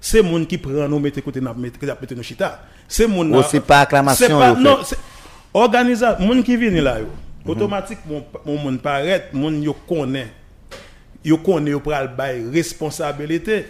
[0.00, 2.62] c'est moun qui prend nous mettre côté n'a mettre nos chita.
[2.88, 4.96] C'est moun Oh, c'est pas acclamation, non, c'est
[5.52, 6.98] organisation moun qui vient là.
[7.46, 10.28] Automatiquement mon moun paraît, moun yo connaît.
[11.24, 13.66] Yo connaît yo pral bay responsabilité.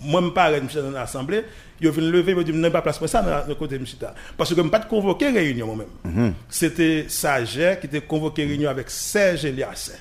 [0.00, 1.44] Moi me paraît monsieur dans l'assemblée,
[1.80, 3.98] yo vinn lever me dit non pas place pour ça dans le côté monsieur
[4.36, 5.86] parce que me pas de convoquer réunion moi-même.
[6.04, 6.34] Mhm.
[6.48, 9.94] C'était Sager qui était convoqué réunion avec Serge Eliassin.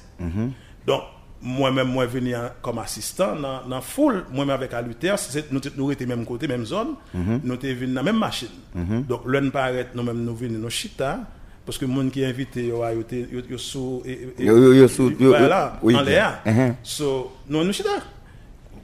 [0.88, 1.02] Donc
[1.42, 5.92] moi-même, moi venu en- comme assistant dans dans foule, moi-même avec Aluther, c'est nous nous
[5.92, 8.48] étions même côté, même zone, nous étions venus dans la même machine.
[9.08, 11.20] Donc l'un paraît nous-mêmes nous venons nos chita
[11.66, 14.04] parce que le monde qui est invité, il est sous.
[15.20, 16.42] Voilà, en l'air.
[16.84, 17.88] So, non, nous sommes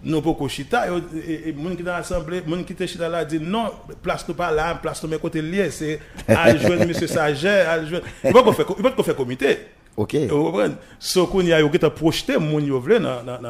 [0.04, 3.70] nous beaucoup chita et monde qui dans l'assemblée monde qui était chita là dit non
[4.02, 7.86] place nous pas là place nous mes côtés liés c'est à joindre monsieur Sager à
[7.86, 9.60] joindre il pas qu'on fait il pas qu'on fait comité
[9.96, 13.41] OK vous comprenez so qu'on y a qui t'a projeté monde yo vle dans dans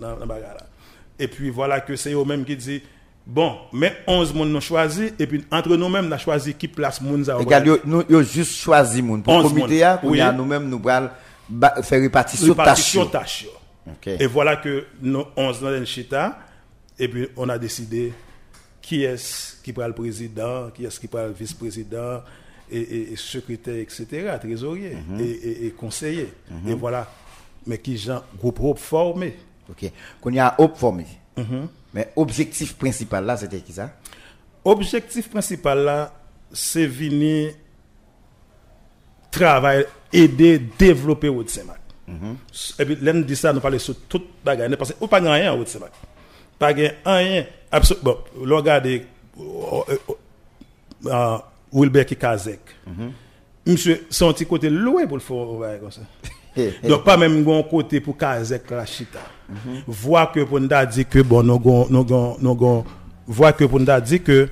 [0.00, 0.34] dans
[1.18, 2.82] et puis voilà que c'est eux même qui dit
[3.26, 7.00] bon, mais 11 moun nous choisi, et puis entre nous-mêmes, nous avons choisi qui place
[7.00, 7.34] moun ça.
[7.36, 9.22] Regarde, nous, yo juste choisi moun.
[9.22, 10.20] Pour le 11 comité, Oui.
[10.20, 11.10] a nous-mêmes, nous allons
[11.82, 12.58] faire répartition tâche.
[12.58, 13.42] répartition tâche.
[13.44, 13.50] yo.
[13.92, 14.06] OK.
[14.08, 16.38] Et voilà que nous 11 dans le chita,
[16.98, 18.12] et puis on a décidé
[18.82, 22.22] qui est-ce qui prend le président, qui est-ce qui prend le vice-président,
[22.70, 24.06] et, et- et secrétaire, etc.,
[24.40, 25.20] trésorier, Mhm.
[25.20, 26.32] et, et- et conseiller.
[26.68, 27.08] Et voilà.
[27.66, 29.36] Mais qui gens, groupe groupe formé.
[29.68, 29.90] OK.
[30.20, 31.04] Qu'on y a Hope formé.
[31.36, 31.68] Mhm.
[31.96, 33.90] Mais objectif principal là, c'était qui ça?
[34.62, 36.12] Objectif principal là,
[36.52, 37.54] c'est venir
[39.30, 41.80] travailler, aider, développer au Saint-Marc.
[42.78, 44.68] Et puis, l'un dit ça, nous parlons sur toute bagarre.
[44.76, 45.92] Parce que, ou pas rien au Saint-Marc.
[46.58, 47.46] Pas rien.
[47.72, 48.04] Absolument.
[48.04, 48.18] Bon,
[48.56, 49.06] regardez,
[49.40, 49.96] euh, euh,
[51.06, 51.38] euh,
[51.72, 52.60] Wilber qui Kazek.
[53.66, 56.02] Monsieur, son petit côté loué pour le faire comme ça.
[56.86, 59.20] Donc, pas même un côté pour Kazek la chita.
[59.86, 62.84] Voir que pour nous dire que, bon, nous avons, nous
[63.26, 64.48] voir que pour nous dire que, euh,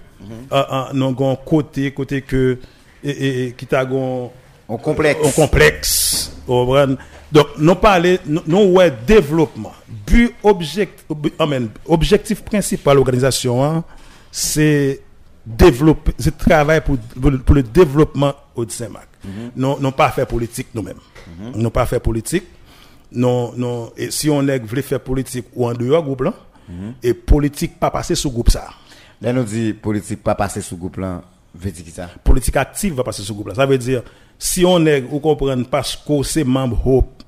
[0.53, 2.59] euh, nous avons côté, côté que,
[3.03, 4.31] et, qui t'a On
[4.79, 5.21] complexe.
[5.23, 6.33] au complexe.
[6.47, 6.97] Vous comprenez?
[7.33, 9.73] Donc, nous parlons, nous, ouais, développement.
[10.07, 11.05] But, objectif,
[11.39, 13.83] amen, objectif principal de l'organisation, hein,
[14.31, 15.01] c'est
[15.45, 16.97] développer, c'est travailler pour,
[17.45, 19.09] pour, le- développement au Saint-Marc.
[19.57, 20.99] Non, non pas faire politique nous-mêmes.
[21.57, 22.45] Non pas faire politique.
[23.15, 26.35] Non, non, et si on est voulait faire politique ou en dehors groupe là,
[27.03, 28.69] et politique pas passer sous groupe ça.
[29.23, 31.23] Là, nous dit politique pas passer sous groupe là.
[31.55, 32.11] Veut dire ça?
[32.25, 33.55] politique active va passer ce groupe-là.
[33.55, 34.03] Ça veut dire,
[34.39, 37.23] si on est, vous comprenez, parce que c'est membre Hope,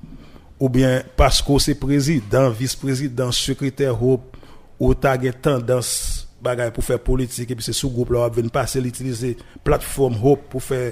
[0.59, 4.35] ou bien parce que c'est président, vice-président, secrétaire Hope,
[4.79, 8.81] ou t'as tendance bagay pour faire politique, et puis c'est ce groupe-là, on va passer
[8.81, 10.91] l'utiliser plateforme Hope pour faire,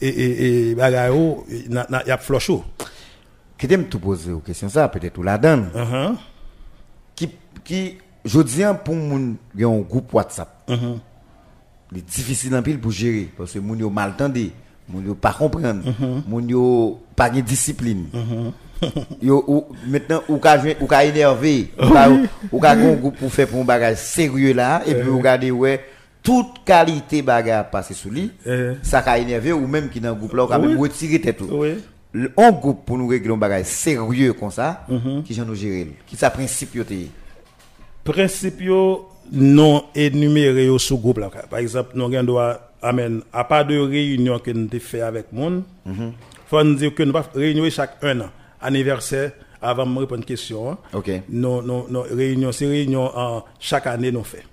[0.00, 2.64] et, et, et bagay, oh, il y a oh.
[3.64, 5.70] Qui t'aime tout poser aux questions ça, peut-être ou la donne.
[5.74, 6.14] Uh-huh.
[7.16, 7.30] Qui,
[7.64, 10.68] qui, je dis pour moun, y a un groupe WhatsApp.
[10.68, 13.30] Il est difficile en pile pour gérer.
[13.34, 14.52] Parce que moun yo mal tendé.
[14.86, 15.80] Moun yo pas comprendre.
[16.28, 18.08] Moun yo pas de discipline.
[19.22, 21.70] yo, ou, maintenant, ou ka, ou ka énervé.
[21.80, 22.10] Ou ka,
[22.52, 24.82] ou ka gon groupe pour faire pour un bagage sérieux là.
[24.86, 25.80] Et puis, regardez, ouais,
[26.22, 28.30] toute qualité bagage passé sous lui.
[28.82, 30.66] Ça ka énervé ou même qui dans le groupe là, ou ka Oui.
[30.68, 31.38] même retirer tête.
[31.38, 31.48] tout.
[31.50, 31.78] Oui.
[32.14, 34.86] Un groupe pour nous régler un bagage sérieux comme ça,
[35.24, 35.88] qui j'en nous gérer.
[36.06, 36.94] Qui ça principe yo te.
[38.04, 43.42] principe yo non énuméré au sous groupe là par exemple nous avons doit amen à
[43.44, 45.62] part de réunion que nous fait avec monde
[46.46, 50.16] faut nous dire que nous pas réunion chaque un an anniversaire avant de répondre à
[50.18, 50.78] une question hein.
[50.92, 51.10] OK.
[51.30, 54.44] non non non réunion c'est réunion en chaque année nous fait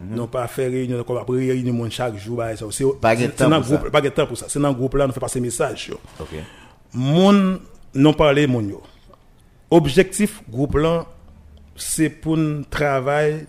[0.00, 3.64] non pas faire réunion comme après réunion chaque jour bah, c'est Pas de temps pour
[3.66, 3.76] ça.
[3.76, 5.88] groupe pas de temps pour ça c'est dans le groupe là nous fait passer message
[5.88, 6.28] yo OK.
[6.94, 7.60] Moun
[7.94, 8.82] non parler moun yo.
[9.70, 11.06] Objectif groupe là
[11.76, 13.46] c'est pour nous travailler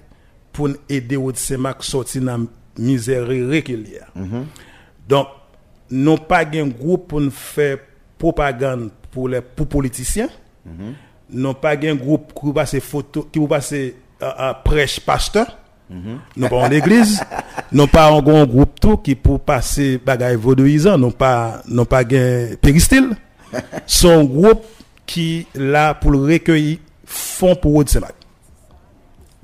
[0.53, 2.43] pour aider au Saint-Marc sortir dans la
[2.77, 4.11] misère régulière.
[5.07, 5.27] Donc
[5.89, 7.77] non pas un groupe pour faire
[8.17, 10.29] propagande pour les pour politiciens.
[11.29, 13.73] Non pas un groupe qui passe photo qui passe
[14.19, 15.57] à prêche pasteur.
[16.37, 17.21] Non pas en église,
[17.73, 22.01] non pas un grand groupe tout qui pour passer bagaille vaudouisant, non pas non pas
[22.01, 23.09] un péristyle.
[23.85, 24.65] Son groupe
[25.05, 27.89] qui là pour le recueillir fonds pour Road.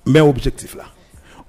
[0.06, 0.84] Mais objectif là.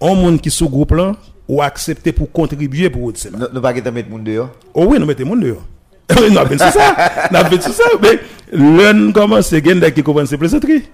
[0.01, 1.15] Un monde qui sous groupe là
[1.47, 3.17] ou accepter pour contribuer pour Road.
[3.33, 4.51] Nous nous pas mettre moun dehors.
[4.75, 5.63] Oh oui, nous mettons monde dehors.
[6.31, 7.29] Nous avons fait ça.
[7.31, 7.85] Nous avons fait ça.
[8.01, 8.19] Mais
[8.53, 10.85] l'un commence, c'est quelqu'un qui comprend ces plaisanteries.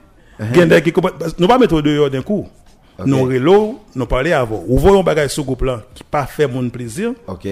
[0.52, 1.12] Quelqu'un qui comprend.
[1.16, 2.48] parce que Nous ne pas mettre dehors d'un coup.
[3.04, 4.64] Nous relo, nous parler avant.
[4.66, 7.12] Ou voyons bagage ce groupe là qui pas fait mon plaisir.
[7.26, 7.46] OK.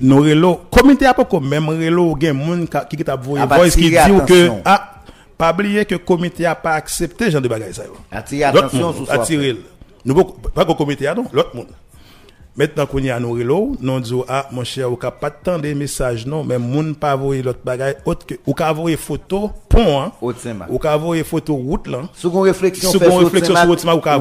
[0.00, 3.90] Nous relo, comité pas comme même relo, gen moun qui qui t'a voyé voice qui
[3.90, 5.02] dit que ah
[5.38, 7.84] pas oublier que comité a pas accepté genre de bagage ça.
[8.10, 9.14] Attirer attention sur ça.
[9.14, 9.56] attirer.
[10.04, 10.14] Nous
[10.54, 11.68] pas qu'au comité a non, l'autre monde.
[12.56, 15.72] Maintenant qu'on y a nous relo, nous disons ah mon cher ou pas tant de
[15.72, 20.00] messages non, mais moun pas voyer l'autre bagage autre que ou ka voyer photo pont
[20.00, 20.12] hein.
[20.20, 22.02] Ou ka voyer photo route là.
[22.22, 24.20] Qu'on réflexion qu'on réflexion sur route ou ka.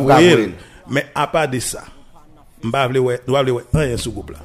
[0.89, 1.83] Mais à part de ça,
[2.62, 4.38] m'pa vle ouais, nous vle ouais rien sous groupe là.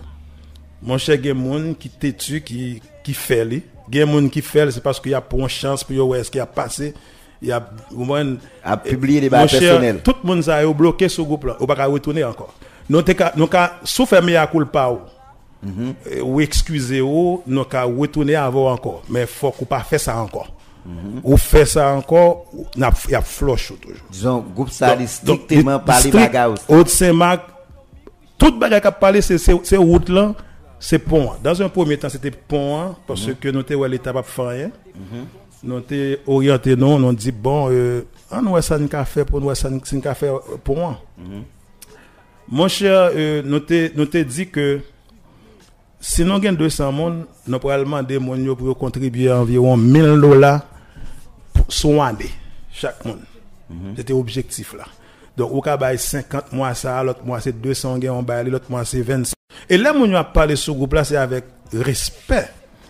[0.83, 4.83] Mon cher gen moun qui têtu qui qui fait li, gen moun qui fait c'est
[4.83, 6.95] parce qu'il y a pour une chance pour yo ouais ce qui a passé?
[7.41, 10.01] Il y a, au moins, À publier des cher, personnelles.
[10.03, 11.57] Tout le monde a bloqué ce groupe là.
[11.61, 12.53] On va pas retourner encore.
[12.91, 13.03] Nous
[13.47, 14.99] ka souffert à culpa ou.
[15.63, 15.95] Mhm.
[16.13, 19.03] Euh, Ou excusez ou, nous ka retourner avant encore.
[19.09, 20.53] Mais faut qu'on pas faire ça encore.
[20.85, 21.21] Mhm.
[21.23, 23.99] Ou fait ça encore, il y a flush toujours.
[24.11, 26.55] Disons, groupe ça, Donc- strictement donc, par les strict, bagarres.
[26.69, 27.43] Haute Saint-Marc,
[28.37, 30.35] toute bagarre qui a parlé, c'est route là,
[30.81, 31.33] c'est pont.
[31.43, 33.35] Dans un premier temps, c'était pont, hein, parce Mhm.
[33.37, 34.71] que nous étions l'état pas faire rien.
[35.63, 39.55] Nous étions orientés, non, nous dit, bon, euh, ah, nous, ça nous fait pour nous,
[39.55, 40.95] ça nous fait euh, pont.
[41.19, 41.43] Mhm.
[42.51, 43.61] Mon cher, euh, nous
[44.07, 44.81] t'ai dit que
[46.01, 50.63] si nous avons 200 personnes, nous pourrons demander yo pour contribuer à environ 1000 dollars
[51.53, 52.31] pour son année,
[52.73, 53.21] chaque monde.
[53.97, 54.85] C'était objectif là.
[55.39, 58.85] Donc, au cas où 50 mois ça, l'autre mois c'est 200 gains, on l'autre mois
[58.85, 59.33] c'est 25.
[59.71, 62.49] Et là, yo a parlé ce groupe là, c'est avec respect.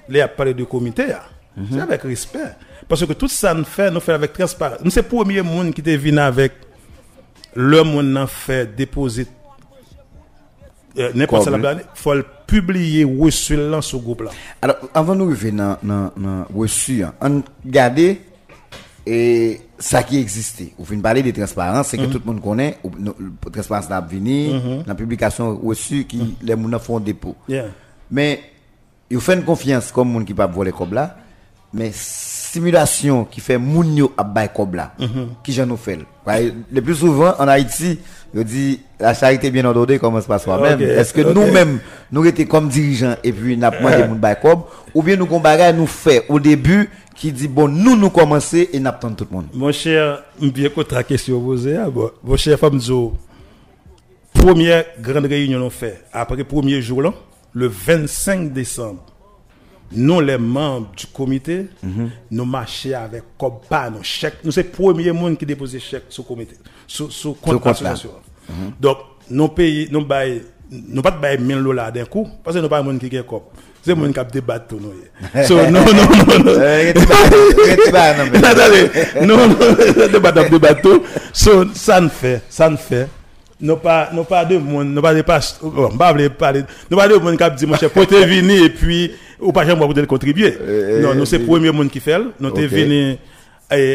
[0.08, 1.08] Là, il a parlé du comité.
[1.08, 1.24] là.
[1.70, 2.54] C'est avec respect.
[2.88, 4.78] Parce que tout ça nous fait, nous fait avec transparence.
[4.82, 6.52] Nous, c'est le premier monde qui était venu avec
[7.54, 9.26] le monde n'a fait déposer
[10.98, 14.30] euh, n'importe quel faut le publier reçu là sur groupe là.
[14.62, 18.16] Alors, avant de dans dans dans reçu, hein, on regarde
[19.10, 20.72] et ça qui existait.
[20.78, 23.14] Ou fin parler de transparence, c'est que tout le monde connaît le-
[23.50, 27.34] transparence n'a venir dans la publication reçue qui les gens font dépôt.
[27.48, 27.66] Yeah.
[28.10, 28.40] Mais
[29.08, 31.16] ils font une confiance comme moun qui pas voler comme là,
[31.72, 34.92] mais simulation qui fait moun yo a bay comme là.
[35.42, 35.98] Qui j'en nous fait.
[36.70, 37.98] Le plus souvent en Haïti,
[38.34, 40.74] je dis la charité bien ordonnée commence par soi-même.
[40.74, 41.80] Ok, Est-ce que nous-mêmes
[42.12, 44.36] nous étions comme dirigeants et puis n'a demandé moun bay
[44.94, 49.12] ou bien nous nous fait au début qui dit bon nous nous commencer et n'attend
[49.12, 49.46] tout le monde.
[49.52, 51.76] Mon cher, bien contre la question posée,
[52.22, 53.14] mon cher femme Zo,
[54.32, 57.12] première grande réunion nous fait, après le premier jour là,
[57.52, 59.04] le 25 décembre,
[59.92, 61.66] nous les membres du comité,
[62.30, 63.24] nous marchons avec
[63.68, 64.44] pas nos chèques.
[64.44, 67.60] Nous c'est le premier monde qui dépose chèque sur le comité, sur, sur compte Sur
[67.60, 67.90] compte là.
[67.90, 68.10] association.
[68.80, 68.98] Donc,
[69.30, 72.82] nous payons, nous baillons, nous pas de 1000 dollars d'un coup, parce que nous pas
[72.82, 73.50] monde qui gagne cop.
[73.82, 75.44] C'est monde qui a débattu tout nous.
[75.44, 76.52] So, non, non, non, non.
[76.58, 76.92] Euh,
[79.22, 81.04] non, non, non, de bateau.
[81.32, 83.08] So, ça ne fait, ça ne fait.
[83.60, 87.08] Nous pas, nous pas de monde, nous pas de pas, oh, pas parler, nous pas
[87.08, 90.56] de monde qui dit, mon cher, pour venir et puis, ou pas jamais te contribuer.
[90.60, 92.18] Euh, non, nous c'est premier monde qui fait.
[92.38, 93.16] Nous t'es venu,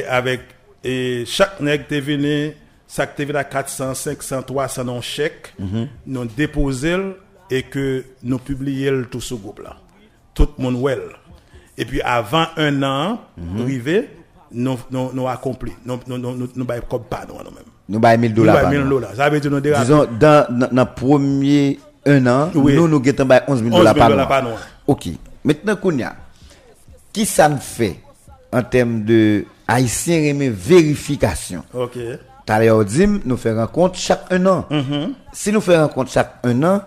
[0.10, 0.42] avec,
[0.84, 2.52] et chaque nègre t'es venu,
[2.86, 5.88] ça t'es venu à 400, 500, 300 non chèque, Mhm.
[6.08, 6.98] nous déposer
[7.54, 9.76] et que nous publions tout ce groupe là.
[10.34, 11.02] Tout le monde well.
[11.78, 13.62] Et puis avant un an, Mhm.
[13.62, 14.10] arrivé,
[14.52, 15.72] nous, nous, nous accompli.
[15.86, 17.64] Nous, nous, nous, nous, nous, baillons comme pas nous, nous-mêmes.
[17.90, 18.56] Nous bail 1000 Nous dollars.
[18.56, 18.90] baillons par 1000 mois.
[18.90, 19.16] dollars.
[19.16, 19.86] Ça veut dire nous déraper.
[19.86, 22.76] Disons, dans, le premier un an, Oui.
[22.76, 24.58] nous, nous guettons by 11 000 11 000 dollars par mois.
[24.88, 25.10] Ok.
[25.44, 26.16] Maintenant, Kounia,
[27.12, 28.00] qui ça nous fait
[28.52, 31.64] en termes de haïtien remet vérification?
[31.74, 31.98] Ok.
[32.50, 34.66] L'heure, dit, nous faisons rencontre chaque un an.
[34.70, 35.10] Mm-hmm.
[35.32, 36.82] Si nous faisons rencontre chaque un an,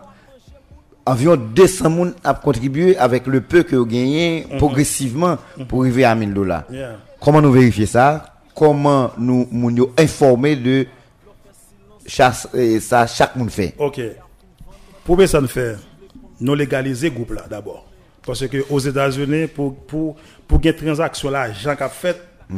[1.07, 5.39] environ 200 personnes a contribué avec le peu que vous gagnez progressivement
[5.69, 6.65] pour arriver à 1000 dollars.
[6.71, 6.99] Yeah.
[7.21, 8.35] Comment nous vérifier ça?
[8.55, 10.87] Comment nous, nous, informer de
[12.55, 13.75] eh, ça, chaque monde fait?
[13.79, 14.01] Ok.
[15.05, 15.79] Pour bien ça nous faire,
[16.41, 17.87] nous légaliser le groupe là d'abord.
[18.25, 20.17] Parce que aux États-Unis, pour, pour,
[20.49, 22.55] pour une transaction là, Jean qui a fait, que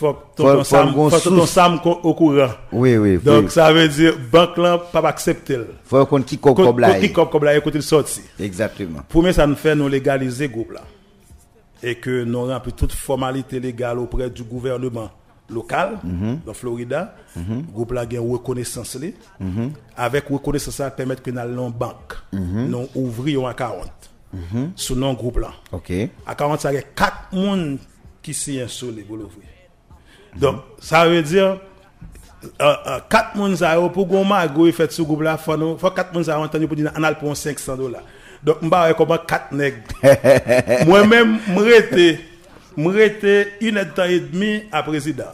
[0.00, 1.46] Faut- ton faut Sam un faut.
[1.46, 2.48] Sam au courant.
[2.72, 3.18] Oui, oui.
[3.18, 5.58] Donc ça veut dire, banque là, pas accepter.
[5.84, 6.98] faut qu'on qui comme Quand là.
[6.98, 8.22] qui comme là, écoutez le sorti.
[8.40, 9.00] Exactement.
[9.08, 10.80] Pour moi, ça nous fait nous légaliser le groupe là.
[11.82, 15.10] Et que nous remplissons toute formalité légale auprès du gouvernement
[15.50, 15.98] local,
[16.46, 17.14] dans Florida.
[17.36, 18.94] Le groupe là a une reconnaissance.
[18.96, 19.12] li.
[19.96, 22.14] Avec reconnaissance, ça permet que nous allons banque.
[22.32, 23.90] Nous ouvrions à 40.
[24.76, 25.50] Sous non groupe là.
[25.72, 25.92] OK.
[26.26, 27.78] À 40, ça y a 4 personnes
[28.22, 29.44] qui sur les pour l'ouvrir.
[30.36, 31.58] Donc, ça veut dire,
[32.60, 35.90] euh, euh, 4 personnes a, pour qu'on mago fait ce groupe là, faut nous- faut
[35.90, 38.02] 4 personnes entendu pour dire, on a pour 500 dollars.
[38.42, 39.78] Donc, je vais comment 4 nègres.
[40.86, 42.20] Moi-même, je rete,
[43.60, 45.24] une heure et demi à président.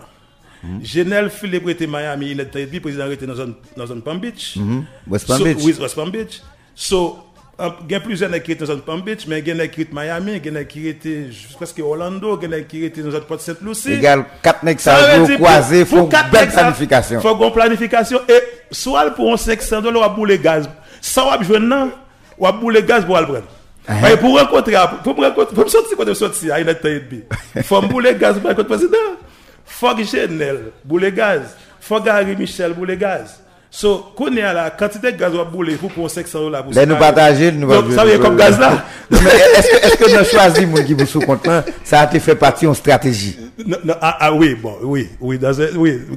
[0.83, 3.35] Genel Philippe était Miami, et demi, président était dans
[3.77, 4.59] dans zone Palm Beach.
[5.07, 5.79] West Palm Beach.
[5.79, 6.43] West Palm Beach.
[6.75, 7.19] So,
[7.57, 10.35] Gen plize nèk ki rete nan zon Palm Beach, men gen nèk ki rete Miami,
[10.45, 11.13] gen nèk ki rete
[11.57, 13.63] preske Orlando, gen nèk ki rete nan zon Port St.
[13.65, 13.95] Lucie.
[13.97, 17.23] Egal, kat nèk sa yo kwaze, fon bel planifikasyon.
[17.25, 20.69] Fon bon planifikasyon, e sou al pou 11-500 dola wap boule gaz.
[21.01, 21.95] Sa wap jwen nan,
[22.37, 23.49] wap boule gaz pou al pren.
[23.89, 27.23] Baye pou renkontre, pou m soti kote m soti, a yon nèk tayet bi.
[27.65, 29.25] Fon boule gaz pou al kote president.
[29.65, 31.57] Fon Richard Nel, boule gaz.
[31.81, 33.39] Fon Gary Michel, boule gaz.
[33.79, 36.65] So, qu'on est à la quantité de gaz ou bouler pour pour 500 dollars.
[36.65, 36.99] pour Là, nous ça.
[36.99, 38.87] partager, nous Donc, ça dire comme gaz là.
[39.13, 41.47] Est-ce que, que nous choisissons mon qui vous sous compte
[41.85, 43.39] ça a été fait partie en stratégie?
[43.67, 46.01] Non, non, ah, ah, oui, bon, oui, oui, dans un- oui.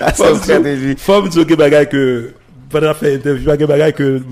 [0.00, 0.96] Ça, c'est une stratégie.
[0.96, 2.34] djou, fòm djou ge
[2.74, 3.46] pendant fè interview,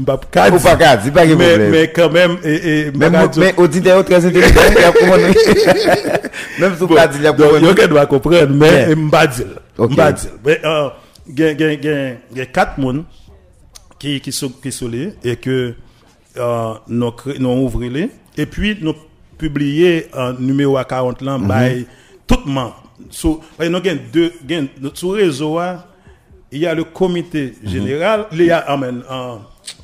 [0.05, 2.55] pas pas Mais, mais quand même, et,
[2.89, 5.35] et, Même, mais auditeur très intelligent, il a compris.
[6.59, 7.65] Même si vous pas dit, il a donc, compris.
[7.67, 8.97] yo ke dwa kompren, men Yeah.
[8.97, 9.53] mba dil.
[9.79, 9.93] Ok.
[9.95, 10.31] Mba dil.
[10.45, 10.89] Men, euh,
[11.39, 13.05] gen, gen, gen, gen kat moun
[14.03, 15.57] ki, ki, sou, ki sou li, e ke
[16.37, 18.97] euh, nou, kre- nou ouvri li, e puis nou
[19.39, 21.85] publiye un numéro à 40 lan bay
[22.27, 22.73] tout man.
[23.11, 24.33] So, paye nou gen deux,
[25.59, 25.73] a,
[26.53, 29.03] il y a le comité général, il y a amen,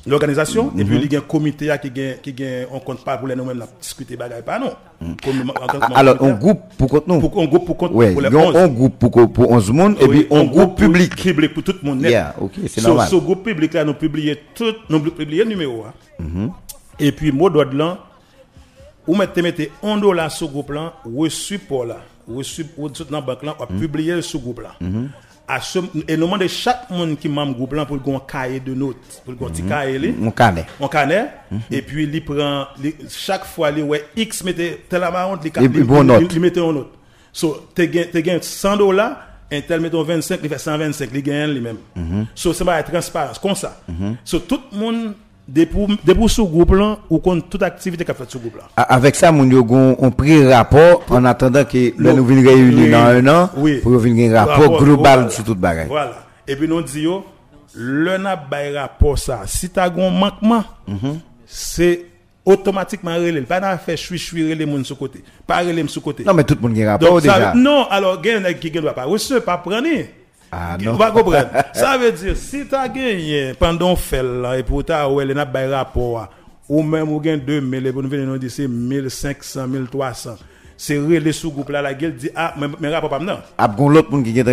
[0.05, 3.17] l'organisation, et puis il y a un comité qui gen, qui gen, on compte pas
[3.17, 4.73] pour les nous-mêmes discuter bagay pas non.
[5.21, 5.53] Que membre
[5.95, 7.19] Alors, on groupe pour compte nous?
[7.19, 8.55] Pour, on groupe pour compte Ouais, pour les il y a 11.
[8.55, 11.15] un groupe pour, pour 11 monde et puis un groupe public.
[11.15, 12.01] Public pour tout le monde.
[12.01, 13.07] Yeah, ok, c'est normal.
[13.07, 15.85] So, groupe public là, nous publions tout, nous publions le numéro.
[15.85, 16.51] hein.
[16.99, 17.97] Et puis, mot d'ordre là,
[19.07, 21.97] ou mettez, mettez 1 dollar sur groupe là, reçu pour là,
[22.27, 24.75] reçu dans la banque là, on publier ce groupe là.
[25.51, 28.59] À ce, et nous demandons chaque monde qui membre groupe là pour le un cahier
[28.59, 30.67] de notes, pour le un petit cahier là Mon canet.
[30.79, 31.27] on connaît
[31.71, 32.67] et puis il prend
[33.09, 35.39] chaque fois il ouais x mettez tel amount
[36.31, 36.91] il mettait en note.
[37.33, 39.17] So te gain 100 dollars
[39.51, 41.77] un tel mettons 25 il fait 125 il gagne lui même
[42.35, 43.81] so c'est pas transparence comme ça.
[44.23, 45.13] So tout le monde
[45.51, 48.93] depuis depuis ce groupe là ou compte toute activité qu'a fait ce groupe là A-
[48.95, 49.49] Avec ça, mon
[49.99, 52.91] on pris rapport en attendant que le nous venons réunir Oui.
[52.91, 53.77] dans un an Oui.
[53.77, 55.29] pour venir un rapport Rapport, global voilà.
[55.31, 55.87] sur toute bagaille.
[55.87, 56.13] Voilà.
[56.47, 57.23] Et puis nous disons,
[57.75, 59.41] le n'a bay rapport ça.
[59.45, 60.63] Si tu as un manquement,
[61.45, 62.05] c'est
[62.45, 63.41] automatiquement relé.
[63.41, 65.23] Pas n'a fait chui chui relé moun sur côté.
[65.45, 66.23] Pas relé sur côté.
[66.23, 67.53] Non, mais tout le monde a rapport déjà.
[67.55, 69.87] non, alors, gen nèg qui ne doit pas recevoir, pas prendre.
[70.51, 70.97] Ah, non.
[71.73, 75.33] ça veut dire, si tu as gagné pendant fait là, et pour ta ouais, le
[75.33, 76.27] n'a bay rapport,
[76.67, 80.37] ou même ou gen 2000, et pour nous venir nous dire c'est 1500, 1300.
[80.81, 83.41] C'est relé sous groupe là, la gueule dit, ah, mais, mais rapport pas maintenant.
[83.57, 84.45] Ap gon l'autre monde qui moun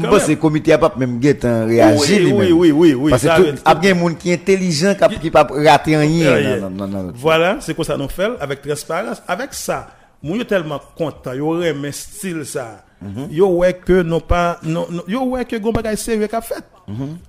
[0.00, 2.38] quand Parce que comité a pas même get réagi Oui, lui-même.
[2.38, 5.44] oui, oui, oui, oui, Parce ça que ap gen moun qui est intelligent qui pas
[5.50, 6.34] rater rien.
[6.34, 6.56] Rien.
[6.58, 7.12] Non, non, non, non.
[7.16, 9.20] Voilà, c'est quoi ça nous fait avec transparence.
[9.26, 9.88] Avec ça,
[10.22, 12.84] moi tellement content, yo aimé style ça.
[13.30, 16.64] Yo ouais que non pas non, non- yo que gon bagay sérieux qu'a fait.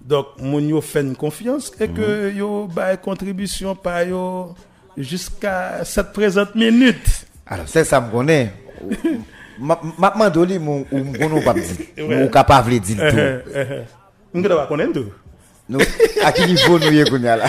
[0.02, 2.70] Donc moun yo fait une confiance et que yo
[4.10, 4.56] yo
[4.98, 7.26] jusqu'à cette présente minute.
[7.46, 8.54] Alors, c'est ça me connaît.
[9.60, 11.54] Ma ma mandoli mon ou mon pas
[12.32, 13.60] capable de dire tout.
[14.34, 15.12] Nous devons connaître tout.
[15.70, 15.80] Nous
[16.24, 17.46] à quel niveau nous y est konya là.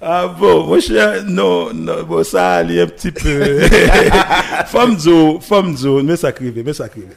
[0.00, 3.60] Ah bon, mon cher, non, non, bon, ça allait un petit peu.
[4.66, 7.14] femme zo, femme zo, mais ça crive, mais ça crive.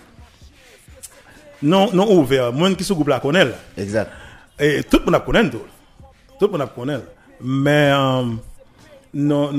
[1.61, 3.47] Non, non ouvert, moi qui se groupe la connaît.
[3.77, 4.09] Exact.
[4.57, 5.61] Et tout le monde connaît tout.
[6.39, 6.99] Tout le monde connaît.
[7.41, 8.23] Mais, euh,
[9.13, 9.51] non,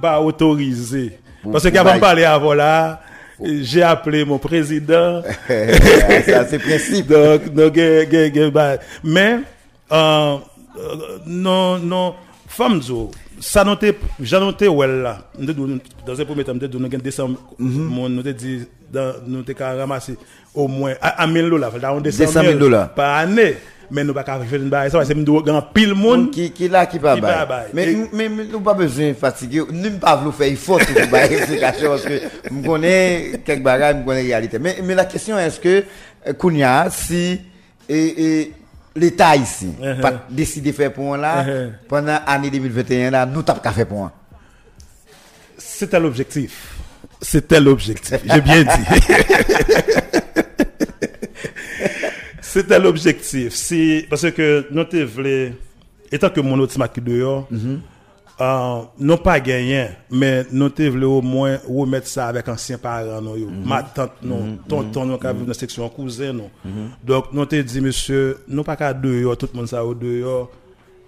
[0.00, 1.18] pas autorisé.
[1.52, 2.00] Parce que on bail.
[2.00, 3.00] parlait avant là,
[3.60, 5.22] j'ai appelé mon président.
[6.26, 7.08] ça c'est principe.
[7.52, 7.78] Donc,
[8.52, 9.38] ba- mais,
[9.92, 10.36] euh,
[10.76, 12.14] euh, non, non,
[12.54, 15.52] femme zo, ça noté, j'ai noté ouais là, Nous
[16.06, 18.64] dans un premier temps, nous donné 200, mon, nous dit,
[19.26, 20.16] nous te ka ramasser
[20.54, 22.94] au moins, à, à 1000 dollars, dans 200 200 000 dollars.
[22.94, 23.56] par année.
[23.90, 26.30] Mais nous pas faire une bail, ça c'est nous grand pile monde.
[26.30, 27.16] qui qui là qui pas.
[27.74, 31.90] Mais mais nous pas besoin de fatiguer, nous pas vouloir faire effort pour bail explication
[31.90, 34.58] parce que me connais quelques bagages, connais réalité.
[34.58, 35.84] Mais mais la question est-ce que
[36.26, 37.38] euh, Kounia si
[37.88, 38.52] et, et
[38.96, 40.00] l'État ici Uh-huh.
[40.00, 41.72] pas décidé faire pour là Uh-huh.
[41.88, 44.12] pendant l'année 2021 là nous t'as pour un.
[45.58, 46.74] C'était l'objectif.
[47.20, 48.20] C'était l'objectif.
[48.32, 48.68] J'ai bien dit.
[52.40, 53.52] C'était l'objectif.
[53.54, 55.52] Si, parce que nous voulons,
[56.12, 57.48] étant que mon autre dehors,
[58.40, 63.20] euh, non pas gagné, mais nous te voulons au moins remettre ça avec anciens parents,
[63.20, 63.48] nous, yo.
[63.64, 66.50] ma tante, non, tonton, nous, qui vivent dans la section cousin, non.
[67.04, 70.50] Donc, nous te dit, monsieur, nous pas qu'à dehors, tout le monde ça au dehors.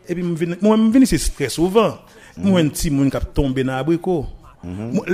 [0.08, 1.98] Et puis, moi, je viens ici très souvent.
[2.36, 4.26] Moi, un petit monde qui a tombé dans l'abricot.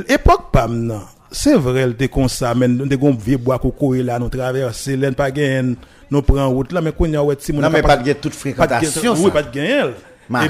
[0.08, 1.02] L'époque, pas maintenant.
[1.30, 5.12] C'est vrai, était comme ça, mais nous avons vieux bois coco là, nous traversons, nous
[5.14, 5.76] pas gagné,
[6.10, 8.12] nous prenons route là, mais il y a un petit monde Non mais pas de
[8.12, 9.92] toute fréquentation oui, pas de gain.
[10.30, 10.48] Ouais,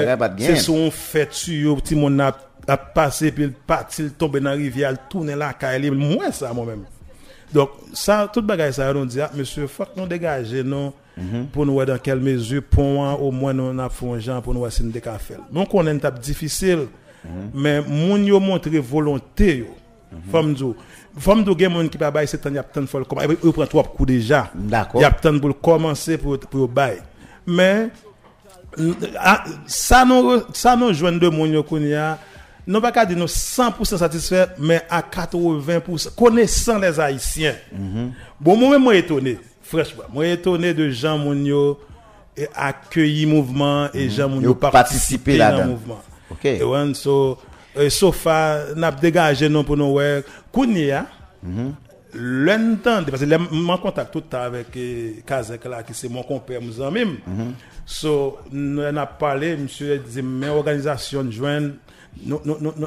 [0.00, 2.36] bagage, pas de c'est son fait sur petit monde a,
[2.66, 6.30] a passé, puis il parti, il tombe dans la rivière, il tourne là, il moi
[6.32, 6.84] ça moi-même.
[7.52, 11.46] Donc, ça, tout bagage ça, on dit, ah, monsieur, faut que nous dégager, non, Mhm.
[11.52, 14.52] pour nous voir dans quelle mesure, pour moi, au moins, nous fait un genre pour
[14.52, 15.36] nous voir si nous fait.
[15.52, 16.88] Donc, on a une étape difficile,
[17.24, 17.30] Mhm.
[17.54, 19.66] mais moun yo montre volonté, yo.
[20.12, 20.32] Mhm.
[20.32, 20.76] Femme do,
[21.16, 23.28] femme do gen moun qui bay, c'est temps, y a tant faut le commencer.
[23.44, 24.50] Il prend trois coups déjà.
[24.54, 25.00] D'accord.
[25.00, 26.98] Y a tant pour commencer pour, pour bay.
[27.46, 27.90] Mais,
[29.66, 32.18] ça nous, ça nous joint de moun yo kounya,
[32.66, 37.54] non pas qu'à dire nous 100% satisfait, mais à 80%, connaissant les Haïtiens.
[38.40, 41.78] Bon, moi-même, moi étonné, franchement, moi étonné de Jean Mounio
[42.36, 45.66] et accueilli mouvement et Jean Mounio participer là-dedans.
[45.66, 46.02] mouvement.
[46.30, 46.44] Ok.
[46.44, 46.60] Et
[46.94, 47.38] so,
[47.76, 51.06] euh, sofa, n'a dégagé non pour nous, ouais, Kounia,
[52.14, 55.94] l'entendre, parce que je suis en contact tout le temps avec euh, Kazek, là, qui
[55.94, 57.16] c'est mon compère, nous en même.
[57.26, 57.54] Mhm.
[57.86, 61.72] So, nous avons parlé, monsieur disait, mes organisations joignent,
[62.24, 62.40] nous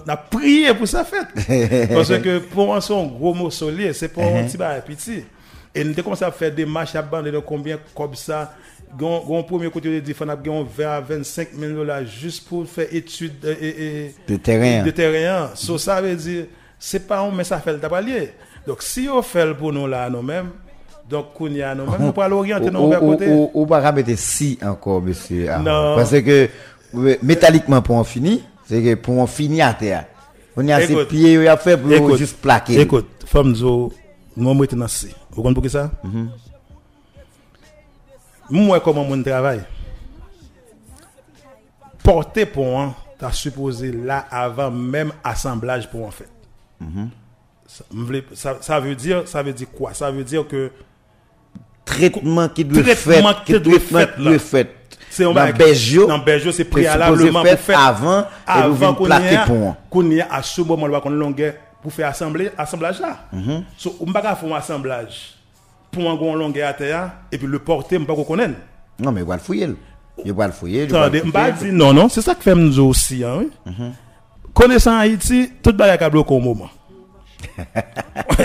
[0.07, 1.27] avons prié pour sa fête.
[1.93, 4.47] parce que pour un son gros mausolée, c'est pour un mhm.
[4.47, 5.23] petit bar petit.
[5.75, 8.53] Et nous avons commencé à faire des matchs à bande de combien comme ça.
[8.97, 12.87] Gon premier côté de Difan a gagné 20 à 25 000 dollars juste pour faire
[12.89, 14.83] études euh, de terrain.
[14.83, 15.51] De terrain.
[15.55, 16.45] So, ça veut dire,
[16.79, 18.31] c'est pas un message à faire le tabalier.
[18.67, 20.49] Donc, si on fait le pour nous là, nous-mêmes,
[21.09, 23.49] donc, qu'on y a nous-mêmes, on peut l'orienter nous vers ou, côté.
[23.53, 25.49] ou, pas mettre si encore, monsieur.
[25.59, 25.95] Non.
[25.95, 26.49] Parce que,
[27.23, 30.05] métalliquement, pour en finir, c'est que pour en finir à terre,
[30.57, 31.07] on y a ces Écoute.
[31.07, 32.81] pieds, il a fait pour juste plaquer.
[32.81, 33.93] Écoute, femme zo,
[34.35, 35.15] moi, moi, dans C.
[35.31, 35.89] Vous comprenez pour ça?
[38.49, 39.61] Moi, comment mon travail?
[42.03, 46.29] Porter pour un, t'as supposé là avant même assemblage pour en fait.
[46.81, 47.09] M'vle-
[47.67, 49.93] ça, ça veut dire, ça veut dire quoi?
[49.93, 50.71] Ça veut dire que
[51.85, 54.75] Traitement qui doit Traitement faire, qui doit fait, doit fait.
[55.09, 59.33] c'est un Dans Belgio, dans Belgio, c'est préalablement fait pour faire avant, avant qu'on plaquer
[59.33, 59.77] y a, pour un.
[59.89, 63.19] qu'on y a à ce moment là qu'on longueur pour faire assembler assemblage là.
[63.31, 63.63] Mhm.
[63.77, 65.35] So on pas faire un assemblage
[65.91, 68.55] pour un grand longueur à terre et puis le porter on pas connaître.
[68.99, 69.69] Non, mais il va le fouiller.
[70.25, 70.83] Il va le fouiller.
[70.83, 71.71] Attendez, le on pas fouiller.
[71.71, 73.39] dire non non, c'est ça que fait nous aussi hein.
[73.39, 73.51] oui.
[73.65, 73.93] Mhm.
[74.53, 76.69] Connaissant Haïti, tout bagage a bloqué au moment.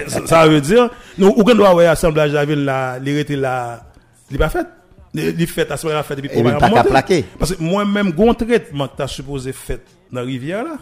[0.09, 3.83] Ça, ça veut dire nous ou qu'on doit avoir assemblage la ville là, était là,
[4.31, 4.67] il pas fait.
[5.15, 7.25] Il fait assemblage la fait et puis pas plaquer.
[7.39, 9.79] Parce que moi-même, gon traitement que tu as supposé faire
[10.11, 10.79] dans la rivière là,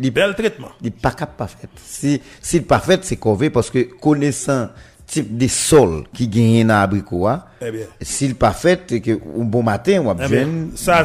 [0.00, 0.68] Il- bel traitement.
[0.80, 1.70] Il n'est pas capable de faire.
[1.84, 4.68] Si, si pas fait, c'est corvé parce que connaissant
[5.06, 9.44] type de sol qui gagne dans l'abricot, hein, Eh s'il pas fait, c'est que un
[9.44, 10.48] bon matin, on va Eh bien,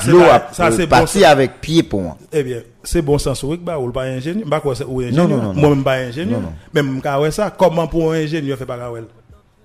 [0.07, 0.39] l'eau a
[0.87, 2.17] parti avec pied pour moi.
[2.31, 5.27] Eh bien, c'est bon sens oui, bah, ou pas ingénieur, pas quoi c'est ou ingénieur?
[5.27, 5.53] non, non, non.
[5.53, 6.39] Moi même pas ingénieur.
[6.73, 9.01] Même quand ça, comment pour un ingénieur fait pas ouais?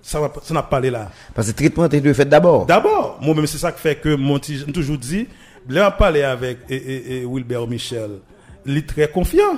[0.01, 1.09] Ça va ça n'a pas parlé là.
[1.33, 2.67] Parce que le traitement, tu dois faire d'abord.
[2.67, 5.27] D'abord, moi-même, c'est ça qui fait que mon petit, toujours dit,
[5.67, 8.19] là, parler avec et, et, et Wilbert Michel,
[8.67, 9.57] il est très confiant.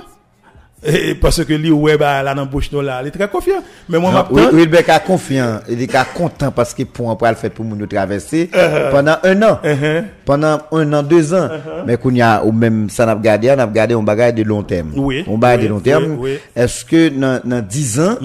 [0.84, 3.62] Et, parce que lui, ouais, bah, là, dans bouche, là, il est très confiant.
[3.88, 7.50] Mais moi, Will- Wilbeck est confiant, il est content parce que pour un le fait
[7.50, 8.48] pour nous traverser
[8.92, 9.58] pendant un an.
[9.64, 10.04] Uh-huh.
[10.24, 11.48] Pendant un an, deux ans.
[11.86, 14.34] Mais qu'on y a, ou même ça n'a pas gardé, on a gardé un bagage
[14.34, 14.92] de long terme.
[14.94, 16.04] Oui, Un bagage oui, de long terme.
[16.18, 16.38] oui, oui.
[16.54, 18.16] Est-ce que dans, dans 10 ans,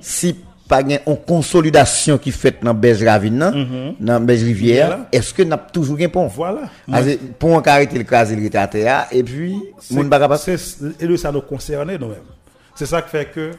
[0.00, 0.36] si
[0.68, 5.08] pas une consolidation qui fait dans Belge Ravine, nan, dans Belge Rivière, Voilà.
[5.12, 6.26] est-ce que n'a toujours un pont?
[6.26, 6.62] voilà.
[7.02, 9.56] C'est- Pont qui a le cas, il était à terre, et puis.
[9.78, 9.94] C'est-
[11.02, 12.16] lui, ça nous concerne nous-mêmes.
[12.74, 13.52] C'est ça qui fait que,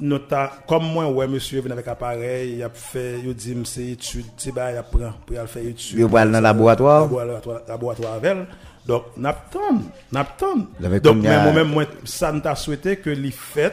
[0.00, 3.86] nous t'a- comme moi, ouais, monsieur, vient avec appareil, il a fait, il dit, c'est
[3.86, 5.98] étude, il apprend, pour aller faire étude.
[5.98, 7.02] Il va dans le laboratoire.
[7.02, 8.36] Laboratoire, laboratoire avec.
[8.86, 9.80] Donc, n'attend,
[10.12, 10.56] n'attend.
[11.02, 13.72] Donc, mais moi-même, moi, ça nous souhaité que les fait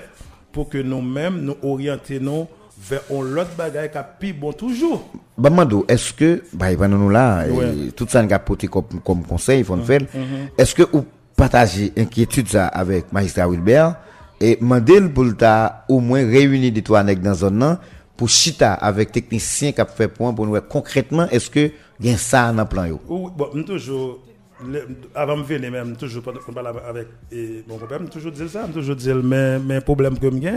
[0.54, 2.48] pour que nous-mêmes, nous orientions
[2.90, 5.08] vers un autre bagage qui a plus bon toujours.
[5.38, 7.92] Bah, Mando, est-ce que, bah, nous là, Ouais.
[7.96, 10.02] tout ça nous a porté comme, comme conseil, le faire.
[10.58, 11.06] Est-ce que vous
[11.36, 13.96] partagez inquiétude ça avec magistrat Wilbert
[14.40, 15.26] et mandel pour
[15.90, 17.78] au moins réunir des trois nègres dans zone
[18.18, 22.14] pour chita avec technicien qui a fait point pour nous concrètement est-ce que il y
[22.14, 23.00] a ça dans le plan yo?
[23.08, 24.20] Ou, bon, toujours,
[24.68, 27.08] le- avant de venir même, toujours, pendant qu'on parle avec
[27.68, 30.52] mon copain, toujours dire ça, toujours dire, mais, mais problème que j'ai,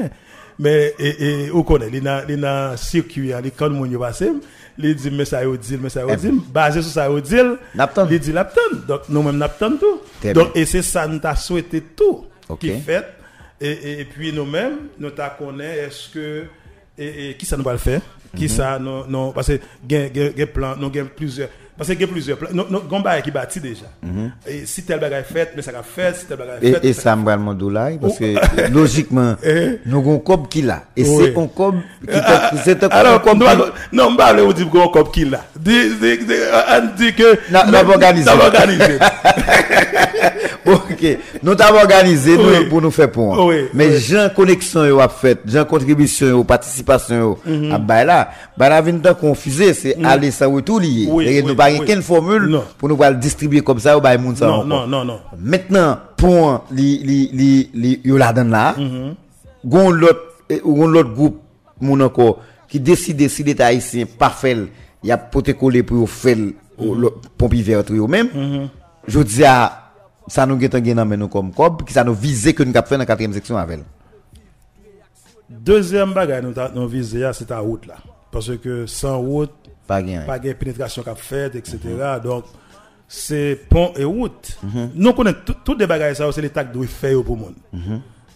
[0.58, 4.24] mais, et, et, ou connaît, il a, il a circuit, il quand mon yo passe,
[4.78, 7.34] il dit, mais ça yo dit, mais ça yo dit, basé sur ça yo dit,
[7.36, 10.00] il dit l'aptan, donc nous-mêmes n'attend tout.
[10.32, 12.26] Donc, et c'est ça, nous t'a souhaité tout,
[12.58, 13.04] qui fait,
[13.60, 16.44] et, et, puis nous-mêmes, nous t'a connaît, est-ce que,
[16.98, 18.00] et, et qui ça nous va le faire?
[18.36, 18.48] Qui Mhm.
[18.48, 22.38] ça, non, non, parce que, gen, gen plan, nous gen plusieurs, parce que gen plusieurs
[22.38, 22.50] plans,
[22.88, 23.86] gon bagay qui bâti déjà.
[24.46, 26.78] Et si tel bagay fait, mais ça va fait, si tel bagay fait.
[26.78, 26.90] Mhm.
[26.90, 28.34] Et, ça me va le là parce que
[28.72, 29.80] logiquement Eh.
[29.86, 33.42] nous avons un cob qui là et c'est un cob qui Ah, un Alors, cob
[33.92, 35.42] non, m'ba vle ou di gon kop ki la.
[35.56, 36.38] Di, di, di,
[36.76, 37.38] on dit que.
[37.50, 38.30] N'a pas organisé.
[40.66, 42.64] Ok, nous t'avons organisé nous, Oui.
[42.68, 43.44] pour nous faire point.
[43.44, 43.98] Oui, Mais oui.
[43.98, 47.70] Jean connexion yo a fait, Jean contribution yo, participation yo, Mhm.
[47.72, 51.08] ah bah là, bah là vient de confusé, c'est aller sans retour lié.
[51.26, 52.64] Et nous pas aucune formule Non.
[52.78, 55.20] pour nous distribuer comme ça ou bah ça Non, non, non, non.
[55.38, 59.14] Maintenant, pour li li li li yo la donne là, Mhm.
[59.64, 61.40] gon l'autre eh, gon l'autre groupe
[62.00, 64.56] encore qui décide si l'état haïtien pas fait,
[65.02, 67.00] il y a poté coller pour faire Mhm.
[67.00, 67.76] le pompier
[68.08, 68.28] même.
[69.06, 69.83] Je dis à
[70.26, 72.86] ça nous gêne gagner mais nous comme cob qui ça nous visé que nous avons
[72.86, 73.80] fait dans la quatrième section avec.
[75.48, 77.96] Deuxième bagage nous nous visé c'est ta route là
[78.30, 79.52] parce que sans route
[80.26, 81.78] Pas de pénétration qu'a fait etc.
[82.22, 82.44] Donc
[83.06, 84.58] c'est pont et route.
[84.94, 87.54] Nous connaissons tout- toutes les bagages ça c'est l'État qui doit faire pour le monde.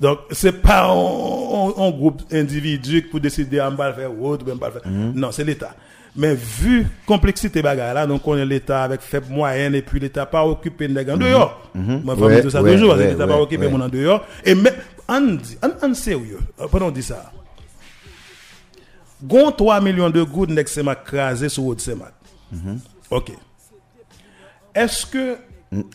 [0.00, 4.70] Donc c'est pas un, groupe individu qui peut décider on va faire route ou va
[4.70, 4.82] faire.
[4.86, 5.74] Non, c'est l'État.
[6.18, 10.26] Mais vu complexité bagages là, donc on est l'État avec faible moyenne et puis l'État
[10.26, 11.70] pas occupé de en dehors.
[11.74, 14.74] Moi je tout ça toujours, l'État pas occupé mon en dehors et même
[15.08, 17.30] en sérieux, euh, pendant on dit ça.
[19.22, 22.12] Gon 3 millions de gouttes nek semak krasé sur route semak.
[23.10, 23.32] OK.
[24.74, 25.36] Est-ce que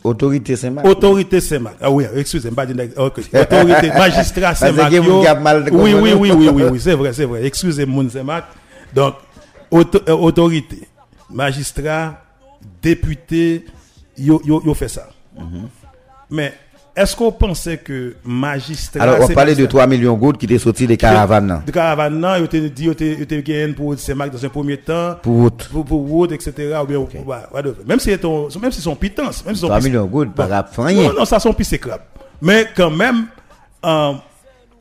[0.03, 0.85] Autorité c'est mal.
[0.85, 2.63] autorité semak Ah oui, excusez-moi.
[2.97, 7.45] Autorité magistrat que de Oui, oui, oui, oui, oui, oui, c'est vrai, c'est vrai.
[7.45, 8.45] Excusez moun semak.
[8.93, 9.15] Donc
[9.73, 10.87] autorité,
[11.29, 12.21] magistrat,
[12.81, 13.65] député,
[14.17, 15.07] yo yo yo fait ça.
[16.29, 16.53] Mais
[16.95, 20.45] est-ce qu'on pensait que magistrat Alors on parlait de magistrat- 3 millions de gouttes qui
[20.45, 21.47] étaient sortis des caravanes.
[21.47, 21.63] là.
[21.65, 24.49] de caravane, non, il te dit, il te- il te gagne pour Semak dans un
[24.49, 25.67] premier temps, Pour route.
[25.71, 26.77] pour, pour route, etc.
[26.83, 26.99] Ou bien,
[27.51, 27.73] whatever.
[27.87, 30.09] Même si c'est ton, même si son pitance, même si son 3 pis- millions de
[30.11, 30.85] gouttes, par rapport.
[30.91, 32.05] Non, non, ça son pis c'est crap.
[32.41, 33.25] Mais quand même,
[33.85, 34.13] euh,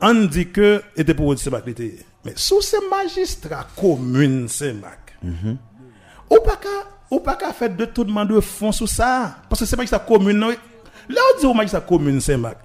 [0.01, 1.95] on dit que était pour route était.
[2.25, 5.17] Mais sous ces magistrats communes Semak,
[6.29, 6.59] ou pas
[7.11, 9.35] ou pas qu'à faire de tout demande de fond sur ça?
[9.49, 10.49] Parce que c'est magistrat commune, non.
[10.49, 12.57] Là, on dit au magistrat commune Semak.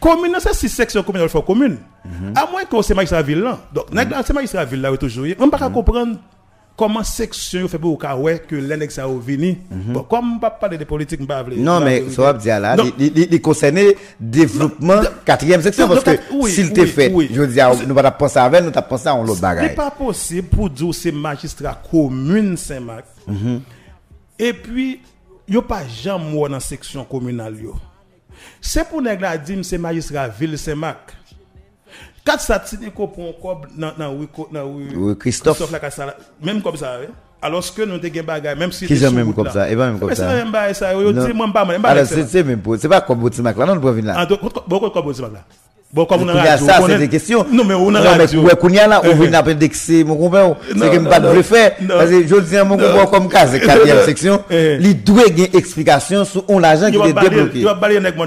[0.00, 1.78] Commune, non, c'est six sections communales fois commune.
[2.34, 3.60] À moins que c'est magistrat ville là.
[3.72, 5.26] Donc, nèg là, c'est magistrat ville là, ou toujours.
[5.38, 6.18] On ne peut pas comprendre
[6.76, 9.58] comment section fait pour que l'année ça au vini.
[9.70, 12.76] Bon, comme pas parler de politique, on pas Non, pas mais ça va dire là,
[12.98, 16.18] il, il, il concernait développement quatrième section parce que
[16.48, 19.22] s'il t'est fait, je veux dire, nous pas penser avec, nous t'as pensé à un
[19.22, 19.74] autre Ce n'est bagage.
[19.76, 23.04] pas possible pour dire que c'est magistrat commune Saint-Marc.
[24.38, 25.00] Et puis,
[25.46, 27.56] il n'y a pas jamais dans la section communale.
[28.60, 31.14] C'est pour la dire c'est magistrat ville Saint-Marc.
[32.24, 37.10] Kat satine ko pon kob nan wiko, nan wiko, Christophe Lakasala, menm kob sa ve,
[37.44, 38.96] aloske nou te gen bagay, menm si te sou kob la.
[38.96, 40.16] Ki jan menm kob sa, e ba menm kob sa.
[40.16, 42.16] E se menm bagay sa, yo ti mwen ba man, mwen ba lak se.
[42.16, 44.16] Alo se se menm pou, se pa kob botimak la, nan nou pou vin la.
[44.22, 45.44] An do, bo kob botimak la.
[45.94, 47.46] Bon comme on a radio, ça, on c'est est- des questions.
[47.52, 48.40] Non mais on a radio.
[48.42, 48.56] ouais,
[48.88, 49.30] là, on Eh, veut eh.
[49.54, 50.56] d'excès, mon compère.
[50.66, 51.70] C'est Non, que pas de faire.
[51.86, 54.42] Parce que je dis à mon compère comme cas, c'est quatrième section.
[54.50, 54.78] Eh.
[54.80, 57.62] Il doit gagner explication sur on l'argent qui est débloqué.
[57.80, 58.26] balayer mon.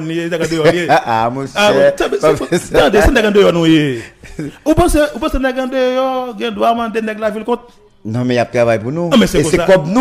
[0.90, 1.96] Ah, ah, mon Ah, cher.
[1.98, 2.78] t'as- pas c'est- fait ça.
[2.86, 4.02] Attendez, c'est nèg yo nou ye.
[4.66, 6.34] Ou pense ou pense nèg yo?
[6.40, 7.68] Gen droit mander nèg la ville compte.
[8.06, 9.10] Non, mais il y a travail pour nous.
[9.12, 10.00] Ah, c'est Et c'est comme nous.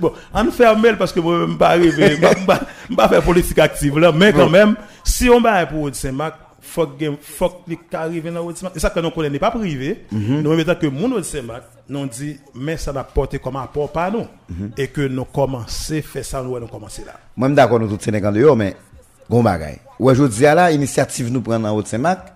[0.00, 4.10] Bon, on fait un mail parce que moi pas je pas faire politique active là,
[4.16, 8.74] mais quand même si on va pour Saint-Marc faut que faut que arrive dans Saint-Marc.
[8.74, 10.04] C'est ça que nous connaissons pas privé.
[10.10, 10.40] Mhm.
[10.42, 14.26] Nous même que mon Saint-Marc nous dit mais ça va porter comme apport par nous
[14.48, 14.70] Mhm.
[14.78, 17.12] et que nous commencer faire ça nous nous commencer là.
[17.36, 18.74] Moi, je d'accord, nous tous Sénégal dehors, mais,
[19.28, 19.78] bon bagay.
[20.00, 22.32] Ouais, je dis là, initiative nous prend dans Haute-Saint-Marc,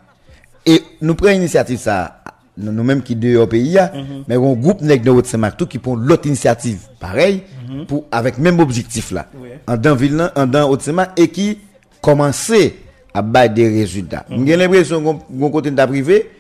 [0.67, 2.23] et nous prenons initiative ça,
[2.57, 3.93] nous mêmes qui dehors au pays, là,
[4.29, 7.43] mais un groupe nèg de Haute-Saint-Marc, tout qui prend l'autre initiative, pareil,
[7.87, 9.27] pour, avec même objectif là,
[9.67, 11.59] en dans ville, en dans Haute-Saint-Marc, et qui
[12.01, 12.75] commençait
[13.19, 14.25] à battre des résultats.
[14.31, 16.31] J'ai l'impression qu'on côté de privé,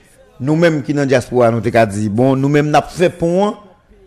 [0.40, 3.64] nous-mêmes qui dans la diaspora, nous t'ai dit, bon, nous-mêmes, n'a fait pour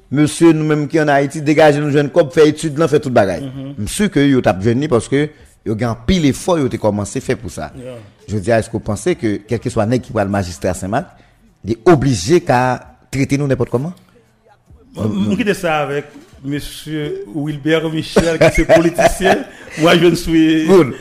[0.10, 3.52] monsieur nous-mêmes qui en Haïti, dégager nos jeunes copes, faire études, là, faire tout bagaille.
[3.78, 5.30] Je suis sûr que vous avez venu parce que
[5.66, 7.72] vous avez pile effort, vous avez commencé à faire pour ça.
[7.78, 7.94] Yeah.
[8.28, 10.30] Je veux dire, est-ce que vous pensez que, quel que soit nèg qui va le
[10.30, 11.08] magistrat Saint-Marc,
[11.64, 13.94] il est obligé qu'à traiter nous n'importe comment?
[15.38, 16.06] Quitte ça avec
[16.44, 19.46] monsieur Wilbert Michel, qui est politicien.
[19.80, 20.66] Moi, je ne suis.
[20.66, 20.94] Good.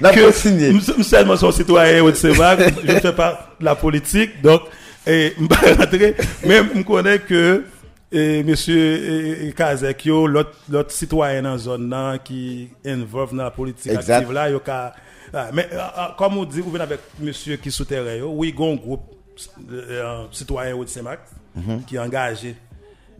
[0.00, 0.72] N'a que pas signé.
[0.72, 4.62] nous sommes seulement son citoyen je ne fais pas de la politique, donc,
[5.06, 7.64] et, je ne vais pas rentrer, mais je connais que,
[8.12, 13.50] et, monsieur et, et Kazek, yo, l'autre citoyen dans la zone qui involve dans la
[13.50, 14.14] politique Exact.
[14.16, 14.94] active là, yo, ka,
[15.32, 18.60] ah, mais, ah, ah, comme on dit, vous venez avec monsieur qui souterrain, oui, il
[18.60, 19.02] y a un groupe,
[19.70, 21.20] euh, citoyen au Sémac,
[21.86, 22.54] qui est engagé,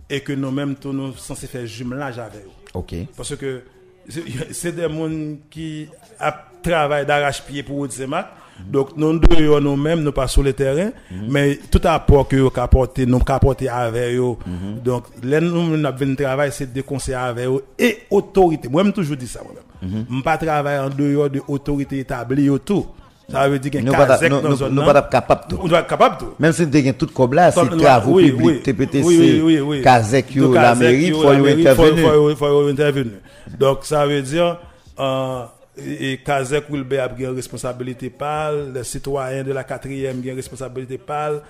[0.08, 2.50] et que nous-mêmes, nous, censés faire jumelage avec eux.
[2.74, 2.94] Ok.
[3.16, 3.62] Parce que
[4.08, 5.88] c'est- des gens qui
[6.20, 6.32] a
[6.62, 8.26] travaillé d'arrache-pied pour Oudzemak.
[8.70, 10.90] Donc, nous deux, nous-mêmes, nous pas sur le terrain,
[11.28, 14.36] mais tout apport que nous avons apporté, nous apporté avec eux.
[14.82, 18.68] Donc, là, nous, nous avons travail, c'est de conseiller avec eux et autorité.
[18.68, 20.04] Moi-même, toujours dit ça, moi-même.
[20.08, 22.86] Je ne pas travailler en dehors de autorité établie et tout.
[23.30, 24.86] Ça veut dire qu'il y a Nous un nous- nous- nous là.
[24.86, 25.58] pas capables tout.
[25.60, 26.34] On doit être capable de tout.
[26.38, 28.62] Même si vous avez tout comme là, c'est travaux publics.
[28.62, 29.82] TPTC.
[29.82, 32.08] Kazek, la mairie, yo, faut intervenir.
[32.12, 33.14] faut- faut- intervenir.
[33.58, 34.58] Donc, ça veut dire,
[35.00, 35.42] euh,
[35.76, 40.96] et Kazek Wilber a une responsabilité pâle, les citoyens de la quatrième ont une responsabilité
[40.96, 41.40] pâle,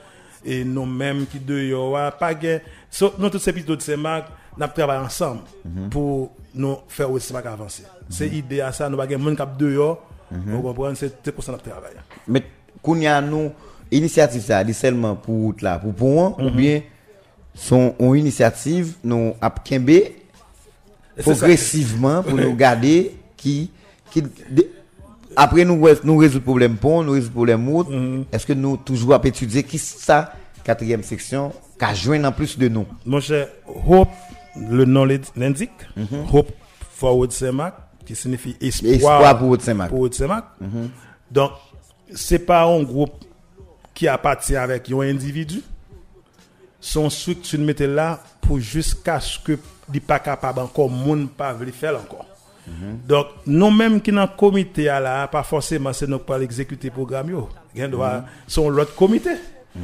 [0.44, 1.38] et nous-mêmes qui
[1.92, 2.58] wa, pas gain.
[3.18, 5.90] Nous, tous ces petits de ces marques, nous travaillons ensemble Mhm.
[5.90, 7.82] pour nous faire aussi avancer.
[8.08, 10.02] C'est idée à ça, nous pas monde cap dehors.
[10.62, 11.92] Comprenez, c'est pour ça qu'on travaille.
[12.26, 12.42] Mais
[12.82, 13.52] qu'on y a nous
[13.90, 16.82] initiative ça, c'est seulement pour route là, pour pour ou bien
[17.54, 21.22] son une initiative nous ça.
[21.22, 23.70] progressivement pour nous garder qui
[24.10, 24.22] qui
[25.36, 27.88] après nous nous résoudre problème pont, nous résoudre problème route.
[28.32, 30.32] Est-ce que nous toujours à étudier qui ça
[30.64, 32.86] quatrième section qu'a joindre en plus de nous?
[33.04, 33.48] Mon cher,
[33.86, 34.08] Hope,
[34.56, 35.70] le nom l'indi- l'indique.
[36.32, 36.50] Hope
[36.90, 37.74] Forward Semak,
[38.06, 39.90] qui signifie espoir, Espoir pour Haute-Saint-Marc.
[39.90, 40.44] pour Haute-Saint-Marc.
[41.30, 41.50] Donc,
[42.14, 43.24] c'est pas un groupe
[43.92, 45.62] qui appartient avec un individu.
[46.80, 49.58] Son structure mettez là pour jusqu'à ce que
[49.92, 52.26] il pas capable encore monde pas veut faire encore.
[53.06, 57.30] Donc, nous-mêmes qui dans le comité à là, pas forcément c'est nous pas l'exécuter programme
[57.30, 57.48] yo.
[57.74, 59.30] Gen doit son l'autre comité.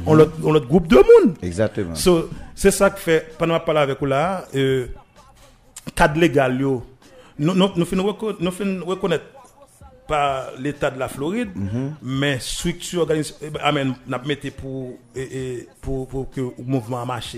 [0.05, 1.35] On on l'autre groupe de monde.
[1.41, 1.95] Exactement.
[1.95, 4.87] So, c'est ça que fait, pendant que je parle avec vous là, euh,
[5.95, 6.83] cadre légal, yo,
[7.39, 8.15] nous, nous, nous finissons
[8.85, 9.25] reconnaître
[10.07, 11.51] par l'État de la Floride,
[12.01, 17.05] mais structure organisée, eh amen, n'a mettez pour, et, et, pour, pour que le mouvement
[17.05, 17.37] marche.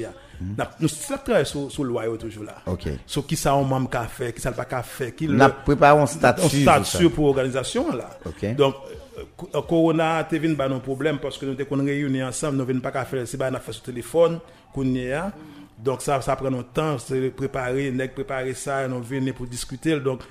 [0.57, 2.55] N'a- Nous ça travaille sur, sur le yo toujours là.
[2.65, 2.89] OK.
[3.05, 5.41] So, qui ça on membre qu'a fait, qui ça pas qu'a fait, qui On le-
[5.41, 6.61] a préparé un statut.
[6.63, 8.09] statut pour organisation là.
[8.25, 8.53] Ok.
[8.55, 8.75] Donc
[9.17, 12.57] euh, co- corona te vinn ba non problème parce que nous te kon réunir ensemble,
[12.57, 14.39] nous vinn pas qu'à faire c'est ba n'a fait sur téléphone
[14.73, 15.31] qu'on y a.
[15.77, 19.99] Donc ça ça prend un temps, c'est préparer, nèg préparer ça, nous venir pour discuter.
[19.99, 20.21] Donc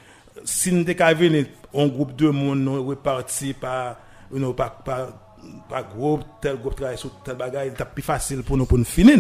[0.45, 3.97] si nous venir un groupe de monde nous reparti par
[4.57, 5.09] par, par
[5.69, 8.85] par groupe, tel groupe travaille sur tel bagage, c'est plus facile pour nous pour nous
[8.85, 9.19] finir.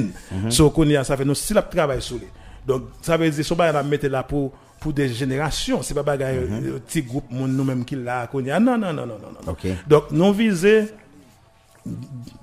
[0.49, 2.27] So qu'on y a ça fait nous si la travail sur lui.
[2.66, 6.03] Donc ça veut dire so ba la mettre là pour pour des générations, c'est pas
[6.03, 9.47] bagage euh, petit groupe nous-mêmes qui là qu'on y a non non non non non
[9.47, 9.57] non.
[9.87, 10.87] Donc nous viser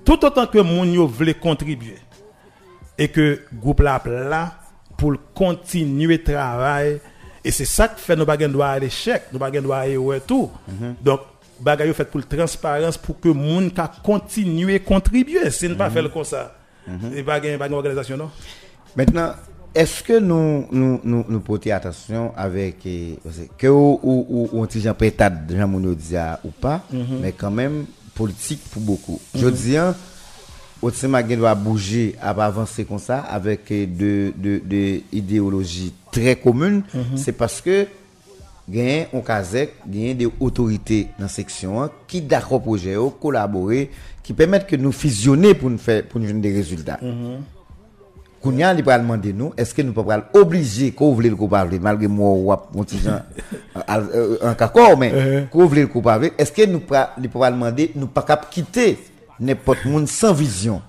[0.04, 1.98] tout autant que yo voulait contribuer
[2.98, 4.54] et que groupe là là
[4.96, 7.00] pour continuer travail
[7.44, 10.16] et c'est ça qui fait nos bagages doit à l'échec, nos bagages doit aller au
[10.20, 10.50] tout.
[11.02, 11.20] Donc
[11.60, 16.10] bagages fait pour la transparence pour que moun ka continuer contribuer, c'est ne pas faire
[16.12, 16.54] comme ça.
[17.14, 18.30] Et bagages bagages organisation non?
[18.94, 19.32] Maintenant,
[19.74, 23.18] est-ce que nous nous nous, nous portons attention avec eh,
[23.58, 27.50] que ou ou ou petit Jean pétade Jean Monod dit ah, ou pas, mais quand
[27.50, 29.20] même politique pour beaucoup.
[29.34, 29.76] Je dis
[30.82, 35.92] hein, Otsema gen doit bouger à pas avancer comme ça avec eh, de de idéologies
[36.10, 36.82] très communes,
[37.16, 37.86] c'est parce que
[38.68, 43.90] gagne on kazek, gagne des autorités dans section hein, qui d'accord projet collaborer
[44.22, 47.00] qui permettent que nous fusionner pour nous faire pour nous donner des résultats.
[48.42, 51.78] Kounya li pral demander nous est-ce que nous pas pral obligé qu'on voulait le parler
[51.78, 52.98] malgré moi ou mon petit
[54.58, 56.82] accord mais qu'on voulait le parler est-ce que nous
[57.18, 58.98] li pral demander nous pas quitter
[59.42, 60.80] n'importe monde sans vision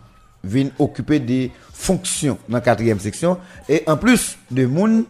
[0.43, 3.37] vient occuper des fonctions dans la quatrième section.
[3.67, 5.05] Et en plus de monde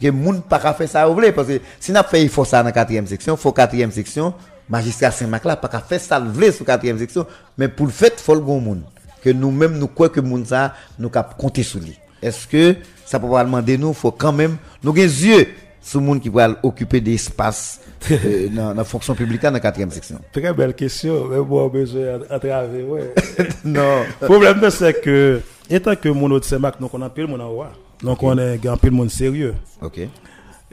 [0.00, 2.58] que monde pas faire ça ou voulez parce que si n'a fait il faut ça
[2.58, 4.34] dans la quatrième section faut quatrième section
[4.68, 7.26] magistrat Saint-Marc là pas faire ça le sur quatrième section.
[7.56, 8.82] Mais pour le fait faut le bon monde
[9.22, 11.98] que nous-mêmes nous croyons que monde ça nous cap compter sur lui.
[12.20, 12.76] Est-ce que
[13.06, 15.48] ça peut pas demander nous faut quand même nous gain yeux
[15.86, 17.80] sur monde qui va occuper des espaces
[18.10, 22.18] euh, dans la fonction publique dans la quatrième section Très belle question, mais bon, besoin
[22.28, 23.14] à travers, ouais.
[23.64, 27.28] non Le problème, c'est que, étant que mon autre c'est Mac, donc on a pile
[27.28, 27.70] mon envoi.
[28.02, 29.54] Donc on est un pile monde sérieux.
[29.80, 30.00] OK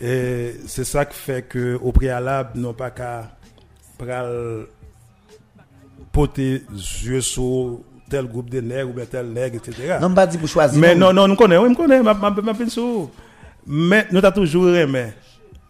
[0.01, 3.29] Et c'est ça qui fait que au préalable, nous pas qu'à
[3.99, 4.65] pral
[6.11, 6.63] porter
[7.03, 9.97] yeux sur tel groupe de nègres ou bien tel nègre, etc.
[10.01, 12.31] non pas dit pour choisir Mais non, non, nous connaissons, oui, nous connaissons, ma, ma.
[13.65, 15.07] Mais nous avons toujours aimé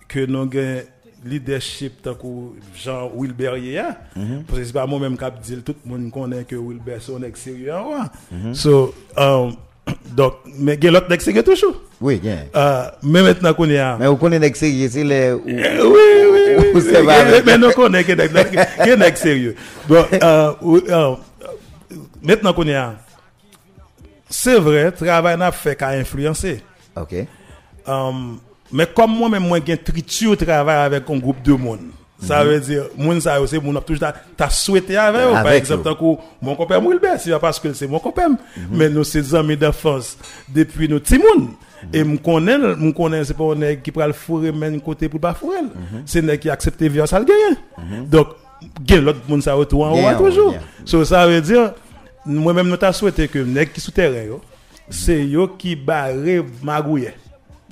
[0.07, 0.81] que nous avons
[1.25, 2.27] leadership tant que
[2.75, 3.95] Jean Wilber hier.
[4.47, 7.23] Parce que c'est pas moi-même qui dit tout le monde connaît que Wilber c'est un
[7.23, 8.11] ex sérieux en roi.
[8.53, 9.55] So, um,
[10.15, 11.81] donc, mais il y a l'autre ex sérieux toujours.
[12.01, 13.97] oui bien Euh, mais maintenant qu'on est à...
[13.99, 15.99] mais vous connaissez que c'est les Eh, Oui,
[16.31, 16.65] oui, oui.
[16.73, 17.43] Ou oui, vrai.
[17.45, 19.55] Mais nous y a un sérieux.
[19.87, 21.15] Bon, euh, oui, euh,
[22.21, 22.95] maintenant qu'on est à...
[24.29, 26.61] C'est vrai, travail n'a fait qu'à influencer.
[26.95, 27.13] OK
[27.87, 28.39] Um,
[28.71, 31.79] mais comme moi-même, moi, j'ai triture travail avec un groupe de monde.
[32.19, 35.33] Ça veut dire, moun ça aussi, moun a toujours ta- ta souhaité avec eux.
[35.33, 36.15] Par exemple, eux.
[36.41, 38.37] mon copain Wilbert, c'est parce que c'est mon copain,
[38.71, 40.17] mais nous, c'est amis d'enfance
[40.47, 41.49] depuis nos petits moun.
[41.91, 45.09] Et me connaît, me connaît, c'est pas un nègre qui prend le fourrer, même côté
[45.09, 45.57] pour pas fourrer.
[46.05, 48.07] C'est un nègre qui accepte violence, gagne.
[48.07, 48.27] Donc,
[48.81, 50.55] gagne l'autre moun ça autour en haut toujours.
[50.85, 51.73] So, ça veut dire,
[52.25, 54.37] moi-même, nous t'a souhaité que nègre qui souterrain,
[54.89, 56.13] c'est yo qui barre
[56.61, 57.09] magouille.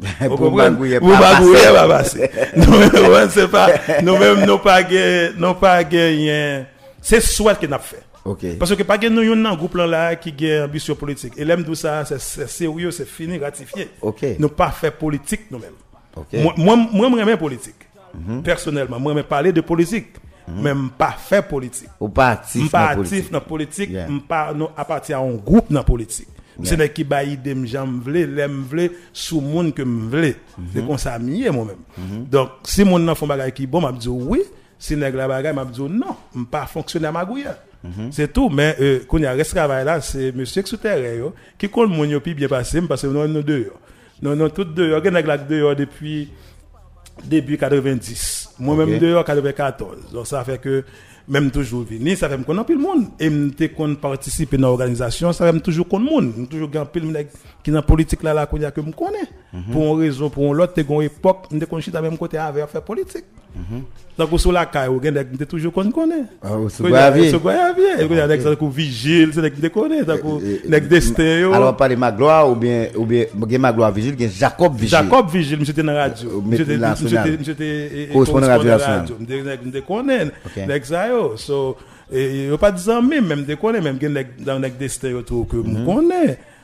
[0.02, 0.70] Vous pour comprenez?
[0.72, 1.74] magouiller Vous pas magouiller passer.
[1.74, 2.32] pas passer.
[2.56, 3.68] Nous, ouais, c'est pas,
[4.02, 6.64] nous-mêmes, nous pas gagné, nous pas gagné,
[7.02, 8.04] c'est soit que nous fait.
[8.26, 11.34] OK Parce que pas nous, yon nan groupe là, qui gagne ambition politique.
[11.38, 13.90] Et l'aime tout ça, c'est sérieux, c'est fini, ratifié.
[14.02, 14.26] OK.
[14.40, 15.72] Nous pas fait politique nous-mêmes.
[16.16, 17.76] OK Moi, moi, moi, moi, j'aime politique.
[18.44, 20.08] personnellement, moi, me parler de politique,
[20.48, 21.90] même pas faire politique.
[22.00, 23.32] Ou pas actif dans la actif politique.
[23.32, 24.08] dans la politique, Yeah.
[24.10, 26.28] m'pa non à partir à un groupe dans la politique.
[26.64, 30.36] C'est n'est qui ba idée j'aime vle, l'aime vle sous monde que me vle.
[30.58, 30.66] Mhm.
[30.74, 31.78] C'est comme ça mieux moi-même.
[32.30, 34.42] Donc si mon nan font bagay qui bon m'a dit oui,
[34.78, 37.46] si nèg la bagay m'a dit non, m'pa fonctionner à magouille.
[37.84, 38.12] Mhm.
[38.12, 41.16] C'est tout mais euh, quand il y a reste travail là, c'est monsieur qui terrain
[41.16, 43.72] yo qui compte mon yo pi bien passé parce que nous nous deux.
[44.22, 46.30] Non non toutes deux, gen nèg la deux depuis
[47.24, 48.56] début 90.
[48.60, 50.12] Moi-même dehors 94.
[50.14, 50.84] Donc ça fait que
[51.28, 54.70] même toujours venir, ça fait me connaître le monde et me te kon participer dans
[54.70, 57.28] l'organisation, ça fait toujours connaître monde, me toujours pile nèg
[57.64, 59.30] qui dans politique là là qu'on a que me connaît.
[59.54, 59.64] Mhm.
[59.72, 62.82] Pour une raison pour l'autre, te gon époque, me kon chita même côté avec faire
[62.82, 63.26] politique.
[63.56, 63.84] Mhm.
[64.18, 64.90] Donc sur la caille,
[65.38, 66.24] te toujours qu'on connaît.
[66.44, 67.18] Ah, Qu'on y a-.
[67.18, 70.16] Et qu'on ça vigile, c'est connaît, ça
[70.80, 71.52] destin.
[71.52, 73.26] Alors, pas de Magloire ou bien, ou bien,
[73.60, 74.90] Magloire Vigile, Jacob Vigile.
[74.90, 76.30] Jacob Vigile, monsieur était dans la radio.
[76.30, 76.78] Euh, Monsieur était
[77.38, 78.72] monsieur Correspondant radio
[79.82, 80.32] connaît.
[81.12, 81.38] Yo.
[81.38, 81.78] So,
[82.12, 85.22] et yo pas disant même, même de connaît, même gen nèg destin yo.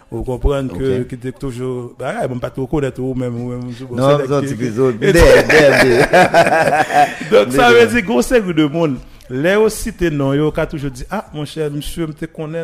[0.10, 2.68] Vous comprenez que, Mhm.
[2.70, 5.14] Connaître ou même, ou même, bon, Non, c'est nèg non, qui- tu qui- peux Et-
[5.14, 5.22] Dè, dè,
[5.84, 7.30] dè.
[7.32, 8.98] donc ça Dè, veut dire gros série de monde.
[9.30, 12.64] Là aussi t'es non yo qu'a toujours dit ah mon cher monsieur me te connaît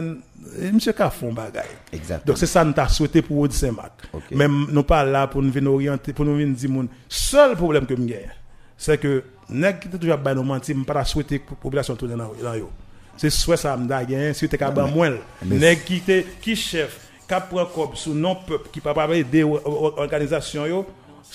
[0.62, 1.60] eh, monsieur ka font bagay.
[1.92, 2.22] Exactement.
[2.26, 3.92] Donc c'est ça nous t'a souhaité pour Audi Saint-Marc.
[4.14, 4.32] Ok.
[4.32, 7.86] Même nous pas là pour nous venir orienter pour nous venir dire mon seul problème
[7.86, 8.32] que me gagne
[8.78, 12.70] c'est que Nèg qui toujours bay nous mentir, me pas souhaiter population tourner dans yo.
[13.18, 15.14] C'est souhait ça me gagne, si t'es capable moins.
[15.46, 16.02] Nèg qui
[16.42, 20.86] qui chef, qui prend cob sous non peuple qui pas aider organisation yo.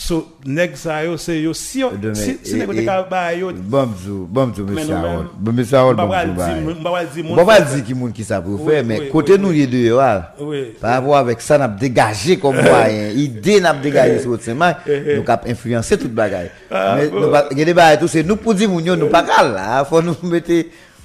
[0.01, 1.83] So nèg ça yo c'est yo si
[2.15, 3.51] si si et- nèg et- ka ba yo.
[3.53, 3.89] Bon,
[4.31, 4.47] bon
[6.07, 9.51] pral zou, di- di moun fait- dire qui moun ça pour faire, mais côté nous
[9.51, 9.97] les deux.
[10.81, 14.39] Par rapport avec ça, n'a dégagé comme moyen, idée n'a dégagé sur
[15.17, 16.51] nous cap influencer toute bagaille.
[16.71, 17.21] Mais bon.
[17.21, 20.01] nous pas, des tout, c'est nous pour dire moun yo, nous pas cal, là, faut
[20.01, 20.53] nous mettre,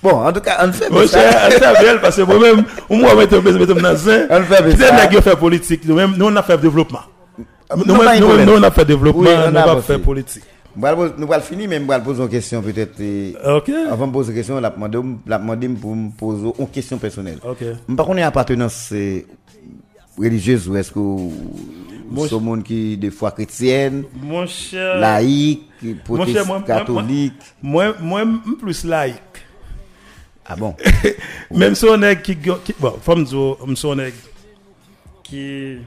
[0.03, 1.19] bon, en tout cas, on fait Mon ça.
[1.19, 4.27] cher, c'est bien parce que moi-même, moi, dans un.
[4.29, 4.95] On fait ça.
[4.95, 6.99] nèg yo fait politique, nous on a fait développement.
[7.85, 10.43] Nous un nous on a fait développement, Oui, on nous a fait politique.
[10.75, 12.99] Nous allons finir, mais nous allons poser une question peut-être.
[13.91, 14.69] Avant de poser une question, la
[15.39, 17.39] demander pour me poser une question personnelle.
[17.59, 19.21] Je par contre, une appartenance euh,
[20.17, 21.33] religieuse ou est-ce que vous
[22.09, 25.69] Moi, êtes monde qui des fois chrétienne, Mon cher laïque,
[26.09, 28.23] mon cher, moi- protestant, catholique moi moi
[28.59, 29.17] plus laïque.
[30.45, 30.75] Ah bon?
[31.51, 32.35] Même si on est qui
[32.79, 34.13] bon, faut me dire même si on est
[35.23, 35.77] qui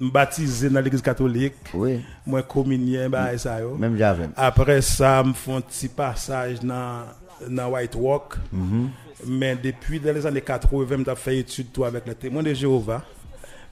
[0.00, 3.76] baptisé dans l'église catholique, Oui, moi communien bah ça yo.
[3.76, 4.28] même j'avais.
[4.36, 7.02] Après ça, me font un petit passage dans
[7.48, 8.34] dans White Walk.
[9.26, 13.02] Mais depuis dans les années 80, j'ai fait étude tout avec les témoins de Jéhovah.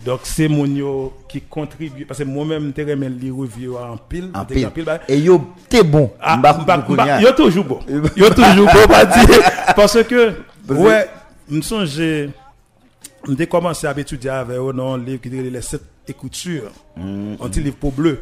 [0.05, 4.31] Donc c'est mon yo qui contribue parce que moi-même je remets lire review en pile,
[4.35, 4.69] En pile.
[4.71, 6.11] pile, bah, Et yo, t'es bon.
[6.21, 7.79] ah, M'ba yo toujours bon.
[8.17, 8.95] Yo toujours bon.
[9.77, 10.33] Parce que,
[10.69, 11.09] ouais,
[11.49, 16.73] me songe, j'ai commencé à étudier avec un livre qui dit les sept écritures.
[16.97, 18.21] Un petit livre pour bleu.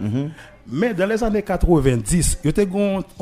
[0.72, 2.66] Mais dans les années 90, il y a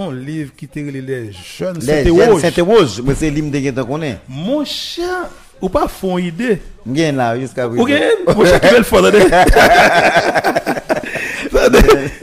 [0.04, 4.18] un livre qui était les jeunes c'était s'interrogent, mais c'est l'hymne de est.
[4.28, 5.28] Mon chien,
[5.60, 6.60] ou pas font idée?
[6.86, 7.90] Là, jusqu'à Ok,
[8.36, 9.46] mon chien qui veut le faire.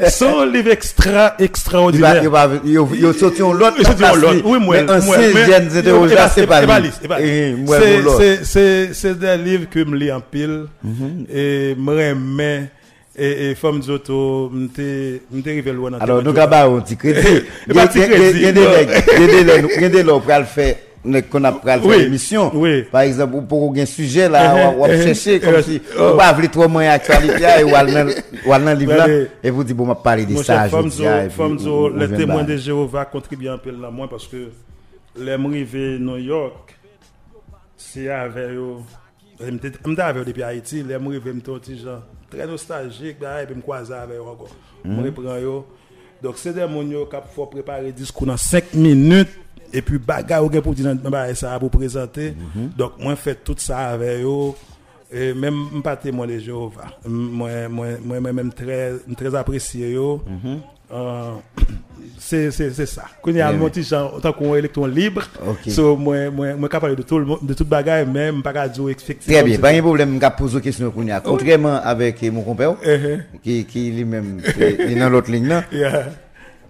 [0.10, 2.24] Son livre extra, Il va, extraordinaire.
[2.24, 3.66] il va, il va, il sorti un lot.
[3.68, 4.42] Un lot.
[4.46, 4.60] Oui,
[11.94, 12.70] remets.
[13.18, 14.52] Et et femme Zoto,
[15.90, 16.22] dans Alors,
[16.98, 17.44] crédit.
[17.70, 18.46] Et pas petit crédit,
[21.06, 22.52] Ont qu'on a faire Oui, l'émission.
[22.54, 22.84] oui.
[22.92, 25.04] Par exemple, pour un sujet là, on va mhm.
[25.04, 26.12] chercher comme Euh, si oh.
[26.14, 27.84] on va avoir moins actualité et on va
[28.60, 29.28] dans le livre là Allez.
[29.44, 30.68] et vous dites bon, on va parler de ça.
[30.68, 31.30] dis, ah, et
[31.98, 34.50] les témoins de Jéhovah contribuent un peu là moi parce que
[35.18, 36.78] les arrivés New York,
[37.78, 38.76] c'est avec eux.
[39.40, 43.94] Je suis depuis Haïti, les arrivés petit gens très nostalgique, bah, et puis me croiser
[43.94, 44.50] avec eux encore.
[44.84, 45.62] Je reprends eux.
[46.22, 49.30] Donc c'est des gens qui faut préparer discours dans 5 minutes
[49.76, 52.34] et puis bagarre gen pour dire bah, ça pour présenter.
[52.78, 54.54] Donc moi fait tout ça avec eux.
[55.14, 56.88] Et même pas témoin de Jéhovah.
[57.08, 60.24] Moi moi moi même très très apprécié yo.
[62.18, 63.04] C'est ça.
[63.22, 63.88] Quand il y a mon petit
[64.22, 65.24] tant qu'on électron libre.
[65.48, 65.70] Ok.
[65.70, 68.90] So moi moi moi capable de tout le monde de toute bagaille même pas dire
[68.90, 69.40] effectivement.
[69.40, 71.14] Très bien, pas de problème, je pose une question pour nous.
[71.24, 75.64] Contrairement avec mon compère, Eh, qui, qui lui-même, est est dans l'autre ligne là.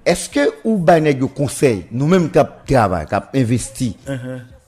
[0.05, 3.97] Est-ce que ou ba nèg yo conseil, nous-mêmes qui travail, qui investi,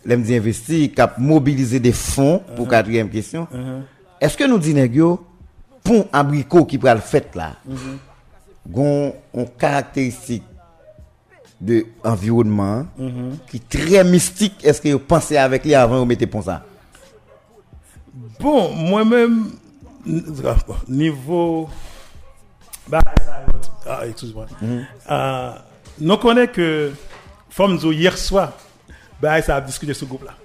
[0.06, 3.48] l'aime dit investi, qui mobiliser des fonds pour quatrième question.
[4.20, 5.24] Est-ce que nous dit nèg yo
[5.84, 7.54] pour abricot qui pral fait là?
[8.70, 10.44] gon une caractéristique
[11.62, 13.38] de environnement Mhm.
[13.50, 14.56] qui est très mystique.
[14.64, 16.66] Est-ce que vous pensez avec lui avant de mettre pour ça?
[18.40, 19.52] Bon, moi-même,
[20.88, 21.70] niveau.
[22.90, 23.02] Bah,
[23.86, 24.46] ah, excuse-moi.
[25.12, 25.52] Euh,
[26.00, 26.92] nous connaissons que,
[27.60, 28.54] nous hier soir,
[29.22, 30.36] bah, ça a discuté ce groupe-là.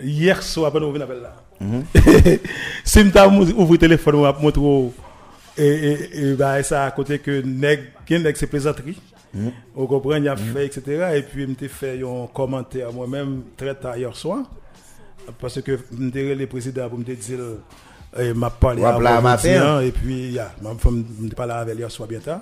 [0.00, 1.36] Hier soir, pendant vous venez là.
[2.84, 4.92] Si je ouvre le téléphone, je vais montrer.
[5.56, 9.00] Et, bah, ça à côté que nèg, nèg c'est plaisanterie.
[9.74, 11.14] Vous comprenez, il a fait, etc.
[11.16, 14.40] Et puis, je fait un commentaire moi-même très tard hier soir.
[15.40, 17.38] Parce que je me le président pour me dire,
[18.18, 19.20] euh, m'a parlé là,
[19.58, 22.40] hein, et puis, ya, ma femme me parlé avec hier soir bien tard.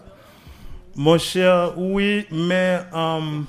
[0.96, 3.44] Mon cher, oui, mais, um,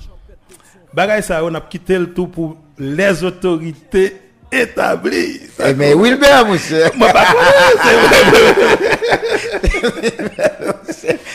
[0.94, 4.16] bagay ça, on a quitté le tout pour les autorités
[4.52, 5.40] établies.
[5.64, 6.84] Eh, mais Wilbert, monsieur.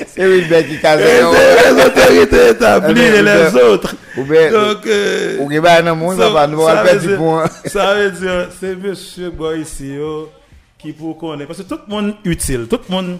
[0.07, 0.99] C'est Wilbert qui casse.
[1.01, 3.95] les autorités établies et les autres.
[4.15, 7.45] Donc, euh, bah, ça- nous ça veut dire- point.
[7.65, 10.29] Ça veut dire, c'est monsieur Boy ici, yo,
[10.77, 11.47] qui pour connaître.
[11.47, 13.17] Parce que tout le monde utile, tout le monde,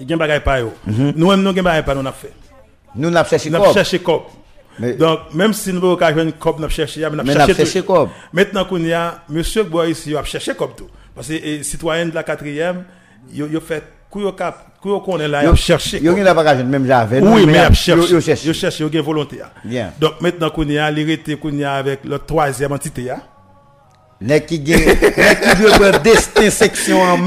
[0.00, 0.72] il y a un bagage pas yo.
[0.86, 1.12] Mhm.
[1.16, 2.32] Nous, il y a un bagage pas nous a fait.
[2.94, 4.30] Nous, nous avons cherché Nous avons cherché cop.
[4.98, 7.46] Donc, même si nous avons pas une cop, nous avons cherché, nous Mais nous avons
[7.46, 8.08] cherché cherché quoi?
[8.32, 10.88] Maintenant qu'on y a, monsieur Boy ici, il a cherché cop tout.
[11.14, 12.84] Parce que, citoyen de la quatrième,
[13.32, 15.98] il a fait, qu'on cap, qu'on connaît là, a cherché.
[16.00, 16.18] Yo, cop.
[16.18, 17.20] il n'a pas gagné même j'avais.
[17.20, 18.10] Oui, mais il il cherche.
[18.10, 18.48] Yo cherché.
[18.48, 19.38] Il cherche, il y a volonté.
[19.64, 19.92] Bien.
[20.00, 23.10] Donc maintenant qu'on y a, était qu'on y a avec le troisième entité.
[23.10, 23.20] hein.
[24.46, 27.18] Qui gagne, qui veut destin section en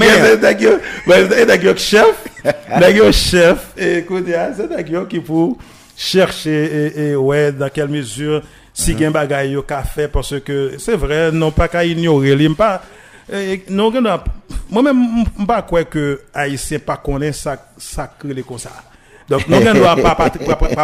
[1.78, 2.06] chef,
[3.12, 5.58] chef, et écoute, c'est qui pour
[5.98, 8.42] chercher et, ouais, dans quelle mesure,
[8.74, 11.68] si il y a un bagage yo qu'a fait, parce que c'est vrai, non pas
[11.68, 12.82] qu'à ignorer, il pas,
[13.70, 14.20] non, que non,
[14.70, 18.72] moi-même, je pas quoi que Haïtien pas connaît ça, ça crée comme ça.
[19.28, 20.16] Donc, nous ne doit pas,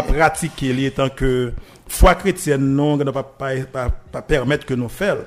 [0.01, 1.53] pratiquer les tant que
[1.91, 5.17] foi chrétienne, non, ne pas, pas, pas, pas permettre que nous fassions.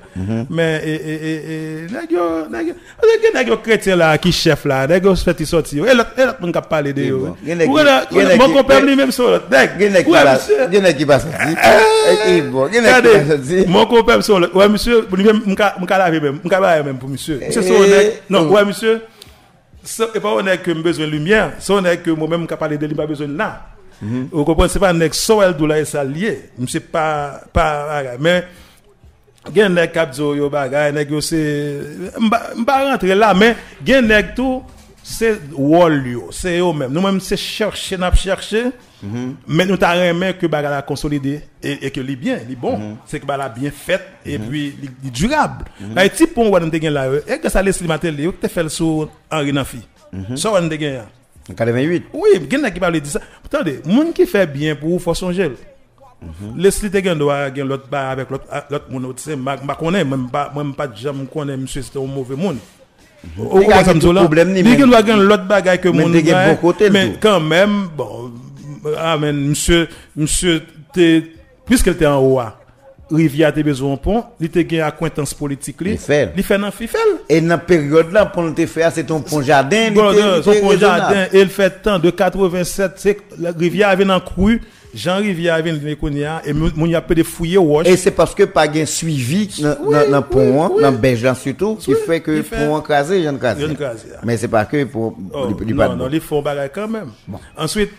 [0.49, 4.17] Mais, et, et, et, et, nèg yo- nèg yo- nèg yo- nèg yo chrétien là,
[4.17, 5.85] qui chef là, yo se fait sortir.
[5.87, 7.03] Et l'autre, et l'autre, on a parlé de
[7.83, 8.05] là,
[8.37, 9.45] mon compère gen- lui-même sur l'autre.
[9.77, 9.91] Qui
[10.97, 11.35] qui pas sorti.
[11.51, 13.65] Eh, pas sorti.
[13.67, 14.55] mon compère sur l'autre.
[14.55, 17.39] Ouais, monsieur, lui-même, m'ka, m'ka laver même, m'ka laver même pour monsieur.
[17.45, 18.23] Monsieur, Eh, honnête.
[18.29, 19.01] Non, ouais, monsieur.
[19.83, 21.53] C'est pas honnête que j'ai besoin de lumière.
[21.59, 23.27] C'est honnête que moi-même, m'ka parler de lui, pas besoin
[24.01, 24.07] là.
[24.31, 24.69] Vous comprenez?
[24.69, 26.49] C'est pas un ex so elle doula et ça lié.
[26.57, 28.43] Monsieur pas, pas, mais,
[29.53, 31.19] gen nèg kap zo yo bagay, nèg yo
[32.67, 34.63] rentrer là mais gen nèg tout
[35.03, 36.91] c'est wall yo, c'est eux même.
[36.91, 38.71] Nous même c'est chercher n'a chercher.
[39.47, 42.97] Mais nous t'a remet que bagay la consolidé et, et que li bien, li bon,
[43.05, 45.65] c'est que bagay la bien fait et puis li, li durable.
[45.93, 48.31] Là type pont ou te gen là, et que ça laisse li matel li, ou
[48.31, 49.77] te fait sur Henri Nafi.
[50.35, 51.03] Ça on te gen.
[51.47, 51.53] là.
[51.53, 52.05] En 88.
[52.13, 53.21] Oui, gen nèg qui parle de ça.
[53.45, 55.51] Attendez, moun qui fait bien pour vous faut songer.
[56.57, 59.75] Leslie te gen doit gen l'autre ba avec l'autre l'autre moun tu sais ma ma
[64.17, 64.79] a problème ni il même.
[64.79, 67.11] gen doit gen l'autre bagaille que Mais moun te gen gagne, bon côté, le mais
[67.11, 67.17] tout.
[67.21, 68.31] quand même bon
[68.97, 70.61] amen monsieur monsieur
[70.93, 71.21] te
[72.05, 72.57] haut ah,
[73.11, 75.91] Rivière te besoin un pont, il te gen acquaintance politique li.
[75.91, 76.33] Il fait.
[76.35, 76.97] Il fait fait.
[77.29, 79.91] Et dans la période là, pour nous te faire, c'est ton pont jardin.
[79.91, 84.05] Bon, il il son pont jardin, il fait tant de 87, c'est la rivière avait
[84.05, 84.59] dans cru,
[84.95, 85.85] Jean Rivière avait dans
[86.45, 87.85] et moun y a peu de fouiller wash.
[87.87, 90.81] Et c'est parce que pas gain suivi dans dans- dans le pont, oui.
[90.81, 90.91] dans
[91.23, 93.67] là surtout, qui fait que il le pont crasé, j'en crasé.
[94.23, 97.11] Mais c'est pas que pour, Oh, non, non, ils font bagay quand même.
[97.55, 97.91] Ensuite,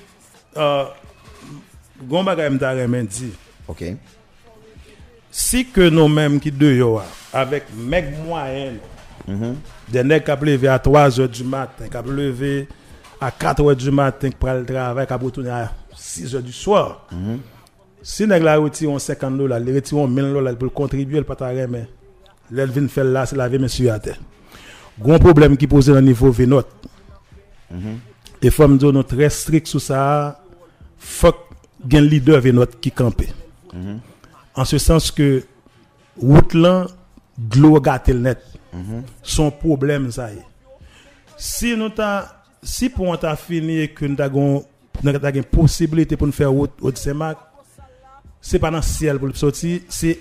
[0.57, 0.83] euh,
[2.03, 3.31] gon bagay m'ta remen dit,
[3.69, 3.85] Ok.
[5.39, 8.73] Si que nous-mêmes qui ah, avec mec moyen,
[9.87, 12.67] des nègres qui levé à 3 heures du matin, qui levé
[13.21, 16.53] à 4 heures du matin, qui prennent le travail, qui retourné à 6 heures du
[16.53, 17.07] soir.
[18.03, 22.89] Si nèg la retire 50 dollars, les retire 1000 dollars pour contribuer, pas ta vient
[22.89, 24.19] faire là, c'est laver monsieur à terre.
[24.99, 26.63] Gros problème qui pose dans le niveau vénot.
[28.41, 30.41] Et faut me dire nous très strict sur ça.
[31.23, 33.23] Ait un leader vénot qui campe.
[34.57, 35.45] En ce sens que
[36.21, 36.87] route là,
[37.39, 38.39] de l'eau gâte le net.
[39.23, 40.45] Son problème ça y est.
[41.37, 44.65] Si nous ta si pour on t'a fini et que nous avons
[45.05, 47.39] une possibilité pour nous faire au Saint-Marc,
[48.41, 50.19] c'est pas dans le ciel pour le sortir, c'est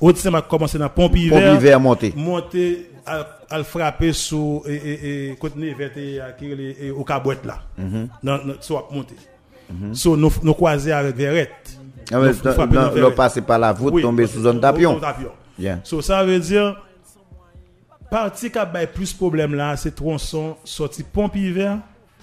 [0.00, 2.12] au Saint-Marc commencer dans pompe Pompe hiver, hiver monter.
[2.16, 7.62] monter à, le frapper sur et, et, et côté vert et, au cabouette là.
[7.78, 9.16] Non, non, soit monter.
[9.92, 11.78] So nous nous croiser avec Verrette.
[12.12, 13.14] Ah, mais Verrette.
[13.14, 15.00] passer par la voûte, Oui, tomber sous un tapion.
[15.00, 15.30] tapion.
[15.58, 15.80] Bien.
[15.84, 16.80] So, ça veut dire,
[18.10, 21.78] parti qui a plus problème là, c'est tronçon sorti pompe hiver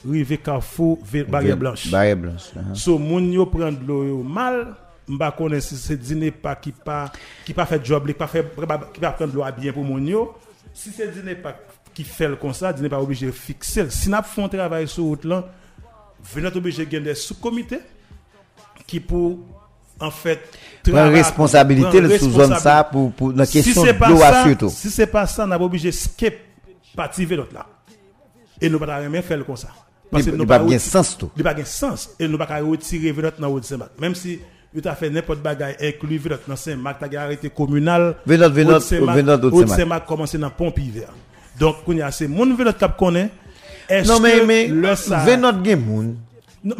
[0.10, 1.90] rive Carrefour Barrière Blanche.
[1.92, 2.52] Barrière blanche.
[2.56, 2.76] uh-huh.
[2.76, 4.76] So moun yo prend de l'eau mal,
[5.08, 7.12] m'pa connaît si c'est dîner pas qui pas
[7.46, 8.46] qui pas fait job, li pas fait
[8.94, 10.34] qui pas prendre l'eau bien pour moun yo.
[10.74, 11.56] Si c'est dîner pas
[11.94, 13.90] qui fait le comme ça, dîner pas obligé de fixer.
[13.90, 15.46] Si n'a font travail sur route là,
[16.34, 17.80] venez obligé de gagner des sous-comités
[18.86, 19.40] qui pour
[20.04, 20.40] en fait
[20.92, 24.70] responsabilité prendre sous zone ça pour, pour la question de l'eau surtout.
[24.70, 26.36] si c'est pas ça, on a obligé de skip
[26.96, 27.66] partie vélo là.
[28.62, 29.70] Et nous pas rien faire comme ça.
[30.12, 31.32] Parce que nous pas bien sens tout.
[31.36, 32.12] il pas de sens.
[32.20, 33.92] Et nous ne pouvons pas retirer vélo dans le Saint-Marc.
[34.00, 34.40] Même si
[34.74, 35.52] vous avez fait n'importe quoi
[35.82, 38.16] inclus vélo dans Saint-Marc, tu as arrêté communal.
[38.26, 39.72] Vélo, Haute-Saint-Marc- vélo d'Haute-Saint-Marc.
[39.72, 41.10] Haute-Saint-Marc commence dans pompe hiver.
[41.60, 43.30] Donc, y a ces mon vélo qui connaît.
[43.90, 45.24] Est-ce Non, mais, que le ça.
[45.76, 46.16] moun.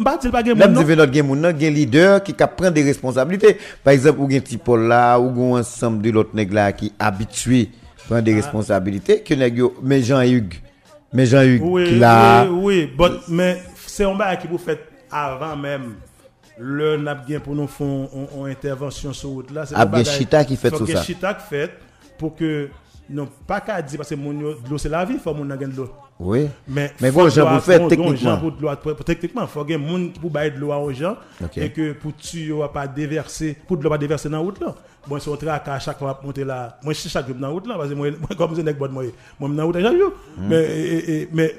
[0.02, 0.86] Pas dire pas que Là, mon nous non.
[0.86, 3.58] ve notre game moun, nan gen leader qui ka prend des responsabilités.
[3.82, 6.92] Par exemple, ou gen ti Paul là, ou gen ensemble de l'autre nèg là qui
[6.98, 7.68] habitué
[8.06, 8.22] prendre Ah.
[8.22, 10.54] des responsabilités que nèg yo, mais Jean-Hugues.
[11.12, 12.90] Mais Jean-Hugues Oui, qui là, oui, oui.
[12.96, 14.80] But, mais c'est un bail qui vous fait
[15.10, 15.94] avant même.
[16.58, 19.66] Le n'a bien pour nous faire une intervention sur route là.
[19.66, 20.38] c'est Ah, un bien bagage- Chita.
[21.04, 21.70] Chita qui fait
[22.16, 22.68] pour que
[23.10, 25.66] non pas qu'à dire parce que mon de l'eau c'est la vie, faut mon gagner
[25.72, 25.90] de l'eau.
[26.18, 26.48] oui.
[26.68, 28.36] Mais Mais faut bon, doit- pour faire bon, bon, techniquement.
[28.76, 31.16] Pour, techniquement, faut ait monde qui pour bailler de l'eau aux gens
[31.56, 34.74] et que pour tu pas déverser, pour de l'eau pas déverser dans route là.
[35.06, 37.66] Bon, on traque à chaque fois monter là, moi je suis chaque jour dans route
[37.66, 39.04] là parce que moi, comme je pas de moi,
[39.38, 40.12] moi dans route chaque jour.
[40.38, 40.48] Hmm.
[40.48, 41.54] Mais mais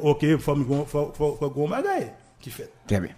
[0.00, 0.54] OK, faut
[0.86, 2.10] faut faut gros bagaille
[2.40, 2.70] qui fait.
[2.86, 3.10] Très bien.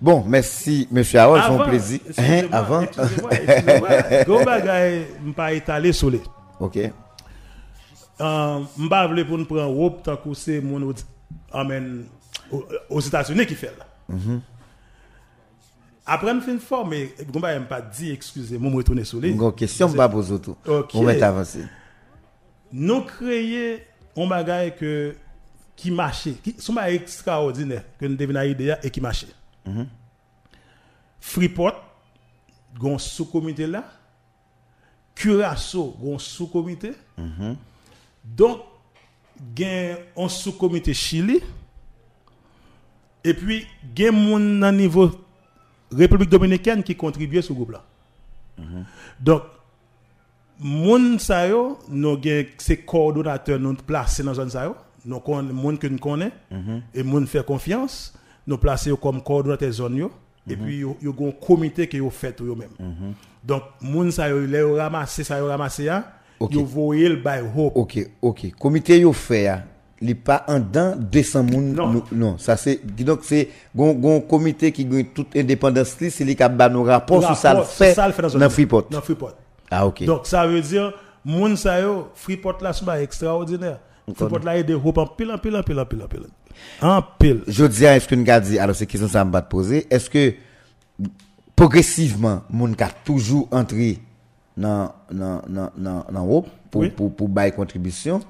[0.00, 2.00] Bon, merci, monsieur Harold, c'est un plaisir.
[2.18, 2.82] Hein, avant.
[4.44, 6.20] bagaille, m'pas étalé sur les.
[6.60, 6.78] ok.
[8.20, 10.94] Euh, m'pa vle pour nous prendre robe tant que c'est mon
[11.52, 12.04] amen
[12.88, 13.86] aux, États-Unis qui fait là.
[14.08, 14.40] Mhm.
[16.06, 19.30] Après me fin former, bon bah pas dit excusez, moi me retourner sur les.
[19.30, 20.56] Une question, pas poser tout.
[20.66, 21.64] On va avancer.
[22.72, 23.86] Nous créer
[24.16, 25.16] un bagage que
[25.74, 29.26] qui marchait, qui sont extraordinaire que nous devons idée et qui marchait.
[31.20, 31.82] Freeport
[32.78, 33.84] gon sous-comité là.
[35.14, 36.92] Curaçao gon sous-comité.
[38.24, 38.60] Donc
[39.56, 41.42] gen un sous-comité Chili.
[43.24, 43.66] Et puis
[43.96, 45.10] gen moun nan niveau
[45.90, 47.82] République dominicaine qui contribue sur groupe là.
[49.18, 49.42] Donc
[50.60, 55.78] moun sa yo, nou gen se coordonnateur nou dans zone sa yo, nou kon moun
[55.78, 56.32] que nous connaît
[56.92, 58.14] et moun fait confiance,
[58.46, 60.12] nous placé yo comme coordonnateur zone yo
[60.48, 63.14] et puis yo yo gon comité que yo fait yo même.
[63.42, 65.40] Donc moun sa yo les yo ramassé ça
[66.40, 67.16] yo ramassé ya, Ok.
[67.16, 67.72] yo bay hope.
[67.76, 68.52] Ok, ok.
[68.58, 69.62] Comité yo fait, ah,
[70.00, 71.72] li pas en dedans 200 moun.
[71.72, 71.88] Non.
[71.92, 76.24] nou- non, ça c'est, donc c'est, gon, gon comité qui gagne toute indépendance li, c'est
[76.24, 78.40] li qui ba nos rapports sur ça le Rapport, fait, ça le fait dans zone
[78.40, 78.50] dans yo.
[78.50, 78.84] Freeport.
[78.90, 79.34] Dans Freeport.
[79.70, 80.04] Ah, ok.
[80.04, 80.92] Donc ça veut dire
[81.24, 83.78] moun sa yo Freeport là c'est extraordinaire.
[84.14, 86.26] Freeport là aide hope en pile en pile en pile en pile en pile.
[86.82, 87.40] En pile.
[87.48, 90.34] Je dis, est-ce que nous avons dit, alors c'est question ça m'a poser, est-ce que
[91.56, 93.98] progressivement, moun ka toujours entré
[94.56, 96.90] dans, dans, dans, dans Europe pour, Oui.
[96.90, 98.20] pour, bailler contribution,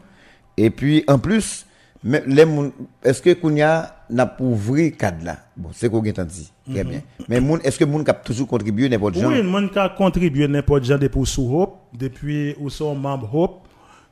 [0.56, 1.66] et puis en plus,
[2.04, 2.72] les moun,
[3.02, 5.38] est-ce que Kounia n'a pour ouvrir cadre là?
[5.56, 8.04] Bon, moun, moun
[8.46, 9.32] contribué n'importe genre?
[9.32, 12.94] Oui, moun ka contribué n'importe genre depuis sous Hope, depuis ou son.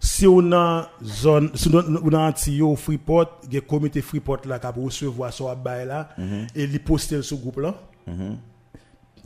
[0.04, 4.70] Si on a zone, si on a Antio Freeport, a comité Freeport là qui a
[4.70, 6.08] recevoir son bail là
[6.56, 7.74] et li poster sur groupe là.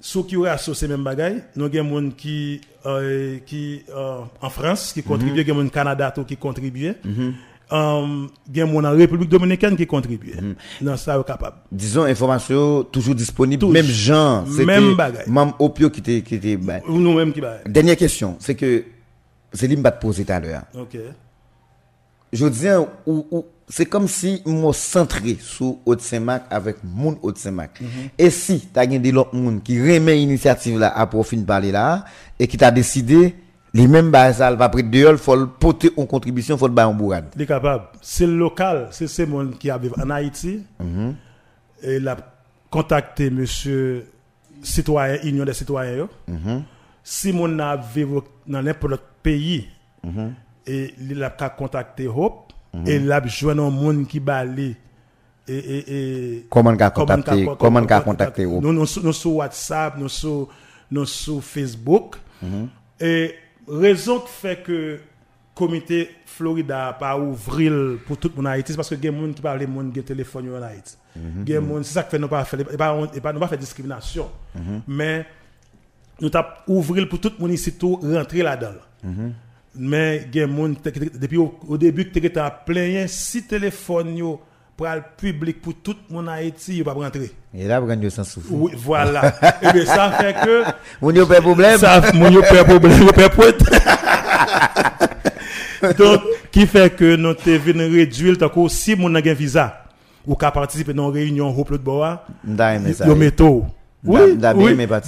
[0.01, 1.79] Sous qui aurait associé même bagaille, nous avons des
[2.09, 5.71] gens qui euh, qui euh, en France qui contribuent, il y a des gens au
[5.71, 6.95] Canada qui contribuent.
[7.69, 10.37] Um, il y a des gens en République dominicaine qui contribuent.
[10.81, 11.57] Non, ça est capable.
[11.73, 13.73] Disons, information toujours disponible, Tous.
[13.73, 14.95] même gens, Même.
[15.27, 16.57] Même Opio qui était, qui.
[16.89, 17.61] Ou nous-mêmes qui bail.
[17.67, 18.85] Dernière question, c'est que,
[19.53, 20.63] c'est lui qui m'a posé tout à l'heure.
[20.75, 20.97] OK.
[22.33, 22.68] Je dis,
[23.07, 27.83] ou, ou, c'est comme si moi centré sur Haute-Saint-Marc avec moun Haute-Saint-Marc.
[28.17, 31.72] Et si tu as des autres moun qui remet l'initiative là à profit de parler
[31.72, 32.05] là,
[32.38, 33.34] et qui t'a décidé,
[33.75, 36.95] les mêmes ça va prendre dehors, faut le porter en contribution, faut le bailler en
[36.95, 37.26] bourrade.
[37.34, 37.84] Il est capable.
[38.01, 40.63] C'est le local, c'est ce monde qui habite en Haïti.
[41.83, 42.17] Et il a
[42.71, 44.07] contacté monsieur
[44.63, 45.97] citoyen, Union des citoyens.
[45.97, 46.09] yo.
[47.03, 47.76] Si mon a
[48.47, 49.68] dans n'importe pays,
[50.67, 52.46] et il a qu'à contacter Hope,
[52.87, 54.77] et il a besoin d'un monde qui bali.
[55.49, 56.47] Et, et, et,
[57.07, 60.49] Comment contacté, qu'a- comment contacté Nous, nous, sur WhatsApp, nous sur,
[60.91, 62.17] nous sur Facebook.
[63.01, 63.35] Et
[63.69, 64.99] raison qui fait que
[65.55, 69.09] comité Florida pas ouvrir pour tout le monde en Haïti, c'est parce que il y
[69.09, 70.97] a des gens qui parlent des gens qui téléphone en Haïti.
[71.47, 72.77] Il y a des gens- C'est ça que fait nous pas faire, et
[73.21, 74.29] pas, nous pas faire discrimination.
[74.89, 75.25] Mais
[76.21, 78.73] nous t'avons ouvrir pour tout le monde ici tout rentrer là-dedans.
[79.79, 84.17] Mais il y a des gens qui- depuis au, début qui étaient plein si téléphone
[84.17, 84.41] yo
[84.77, 87.31] pral public pour tout le monde Haïti, il va pas rentrer.
[87.55, 88.49] Et là, vous gagnez sans souffle.
[88.51, 89.35] Oui, voilà.
[89.63, 90.65] Et bien, ça fait que.
[91.01, 91.79] Vous n'avez pas de problème.
[91.79, 93.29] Ça, mon yo pas problème, yo pas.
[95.99, 99.85] Donc, qui fait que nous te venu réduire, tant que si mon a un visa,
[100.27, 101.67] ou qu'à participer dans une réunion au
[103.07, 103.67] yo mettons.
[104.07, 104.37] Oui,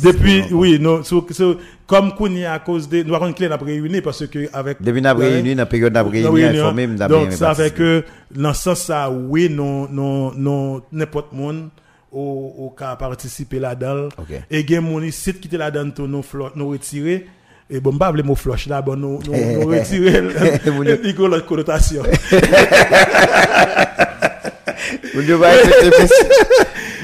[0.02, 1.56] Depuis, oui, non, so, so,
[1.86, 4.48] comme qu'on y a à cause de, nous avons une clé n'a réuni parce que
[4.52, 4.82] avec.
[4.82, 8.04] Depuis n'a réuni, la période n'a réuni, informé, m'da Donc, ça fait que,
[8.34, 11.68] dans ce sens, ça, oui, non, non, non, n'importe monde,
[12.12, 14.08] au, au cas participer là-dedans.
[14.18, 14.40] Ok.
[14.50, 16.22] Et gen mon ici qui était là-dedans, nous
[16.54, 17.26] nous retirer.
[17.70, 20.22] Et bon, pas le mot flush là, bon, nous, nous, nous retirer.
[21.18, 22.02] L'autre connotation.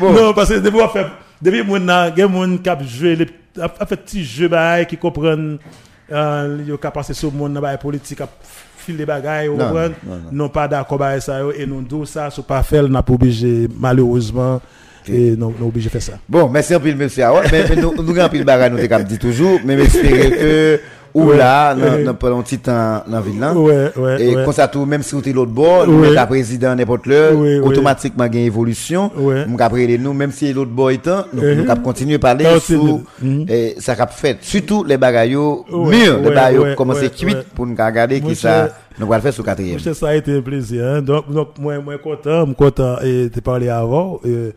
[0.01, 1.07] Non, parce que depuis, on fait,
[1.45, 3.29] depuis, mon nan, gen moun kap jouer, les,
[3.61, 5.59] a a fait petit jeu bagay qui comprennent,
[6.67, 8.33] yo kap passer sur moun nan bagay politique, kap
[8.85, 9.95] fil de bagay, vous comprenez?
[10.33, 13.13] non, pas d'accord bagay ça, yo, et nous, d'où ça, sous pas faire, n'a pas
[13.13, 14.61] obligé, malheureusement,
[15.07, 16.13] et non, non obligé faire ça.
[16.27, 17.25] Bon, merci un peu, monsieur.
[17.53, 19.61] Mais, nous, nous, pile bagage, nous, te cap dit toujours.
[19.65, 20.81] Mais j'espère que,
[21.15, 22.03] ou Ouais, là, ouais.
[22.03, 23.53] dans pas un petit temps, dans la ville, là.
[23.55, 24.45] Ouais, ouais, Et ouais.
[24.45, 25.95] comme ça, tout, même si vous êtes l'autre bord, Ouais.
[25.95, 27.67] vous êtes président n'importe l'heure, Ouais, ouais.
[27.67, 29.13] automatiquement, il y a une évolution.
[29.17, 29.45] Ouais.
[29.47, 32.59] Nous après nous, même si l'autre bord est temps, nous, nous cap continuer à parler
[32.59, 33.47] sur, Mhm.
[33.79, 34.39] ça cap fait.
[34.41, 37.45] Surtout les bagailles, Ouais, mieux, les ouais, bagailles, ouais, commencer ouais, cuite ouais.
[37.55, 39.79] pour nous regarder qui ça, nous allons faire sur quatrième.
[39.79, 40.85] Ça a été un plaisir.
[40.85, 41.01] Hein.
[41.03, 44.21] Donc, donc, moi, moi, content, moi, content et de parler avant.
[44.25, 44.53] Et,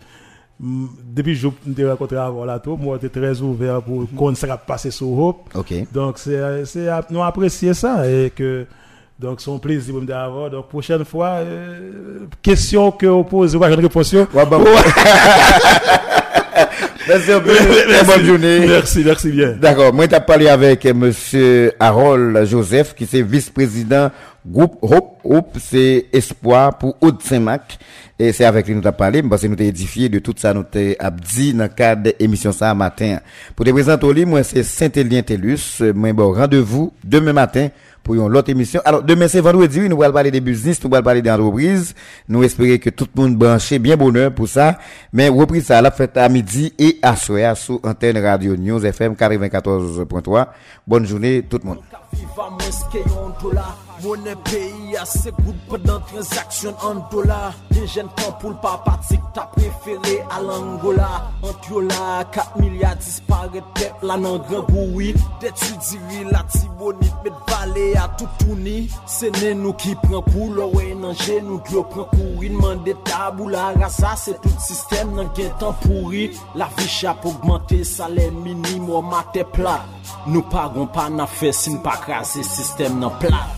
[0.59, 1.47] depuis que je
[1.85, 5.49] rencontré avant là, tout, moi, j'étais très ouvert pour qu'on va passer sur Hope.
[5.93, 8.65] Donc, c'est, nous apprécier ça et que,
[9.19, 10.49] donc, c'est un plaisir pour me avant.
[10.49, 14.15] Donc, prochaine fois, euh, question que vous posez, ouais, j'ai une réponse.
[17.07, 17.53] Merci un peu.
[17.55, 18.59] Très bonne journée.
[18.67, 19.53] Merci, merci bien.
[19.53, 19.93] D'accord.
[19.93, 24.11] Moi, t'as parlé avec euh, monsieur Harold Joseph, qui est vice-président
[24.45, 25.19] groupe Hope.
[25.23, 27.77] Hope, c'est Espoir pour Haute-Saint-Marc.
[28.19, 30.51] Et c'est avec lui nous t'as parlé, parce que nous t'ai édifié de tout ça,
[30.51, 30.97] nous t'ai
[31.31, 33.19] dit dans le cadre de l'émission ça matin.
[33.55, 35.77] Pour te présenter au lit, moi, c'est Saint-Élien Tellus.
[35.81, 37.67] Euh, Moi, bon, rendez-vous demain matin
[38.07, 38.81] pour une émission.
[38.85, 41.93] Alors, demain, c'est vendredi, nous allons parler des business, nous allons parler des entreprises.
[42.29, 44.77] Nous espérons que tout le monde branché, bien bonheur pour ça.
[45.11, 49.13] Mais reprise ça, la fête à midi et à soir sous antenne Radio News FM
[49.13, 50.47] 94.3.
[50.87, 51.79] Bonne journée, tout le monde.
[54.03, 59.23] Mounen peyi ase goud padan transaksyon an dola Din jen tan pou l pa patik
[59.33, 61.09] ta preferi al Angola
[61.47, 66.43] Ant yo la, 4 milyar dispare tep la nan gran boui Det yu diri la
[66.53, 68.77] tibonit met vale a toutouni
[69.17, 72.85] Se nen nou ki pran pou l owe nan jen nou gyo pren kouri Nman
[72.85, 76.29] de tabou la rasa se tout sistem nan gen tan pouri
[76.59, 79.97] La ficha pou augmente salè minim ou mate plat
[80.29, 83.56] Nou paron pa nan fesin pa krasi sistem nan plat.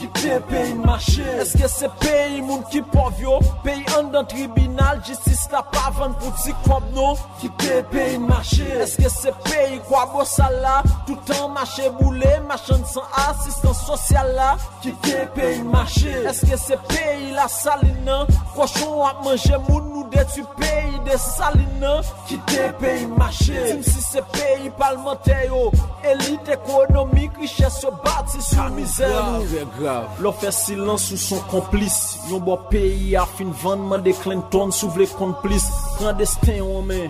[0.00, 1.26] ki te peyi mache.
[1.42, 3.38] Eske se peyi moun ki pov yo?
[3.64, 8.68] Peyi an dan tribunal Jistis la pavan pou ti kob nou Ki te peyi mache.
[8.84, 10.80] Eske se peyi kwa bo sala?
[11.08, 14.50] Toutan mache boule Machan san asistan sosyal la?
[14.82, 16.16] Ki te peyi mache.
[16.32, 18.22] Eske se peyi la salina?
[18.56, 21.98] Koshon ap manje moun nou detu peyi de salina?
[22.28, 23.58] Ki te peyi mache.
[23.68, 25.68] Tim si se peyi palmente yo
[26.02, 29.12] Elite ekonomik riches yo bati sou mizer.
[29.12, 29.74] Nou vek
[30.20, 31.96] Lo fè silans ou son komplis
[32.30, 35.66] Yon bo peyi a fin vanman de Clinton sou vle komplis
[35.98, 37.08] Clandestin wame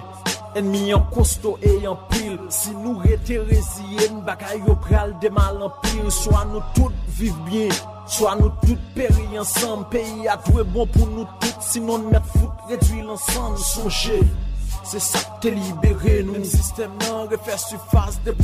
[0.59, 5.63] Enmi yon kosto e yon pil Si nou rete rezyen Bakay yo pral de mal
[5.67, 7.73] an pil Soa nou tout viv bien
[8.11, 12.71] Soa nou tout peri ansan Peyi a dwe bon pou nou tout Sinon met fout
[12.71, 14.23] redwi lansan Sonje
[14.83, 18.35] Se sa te libere nou Sistem nan refè su faz de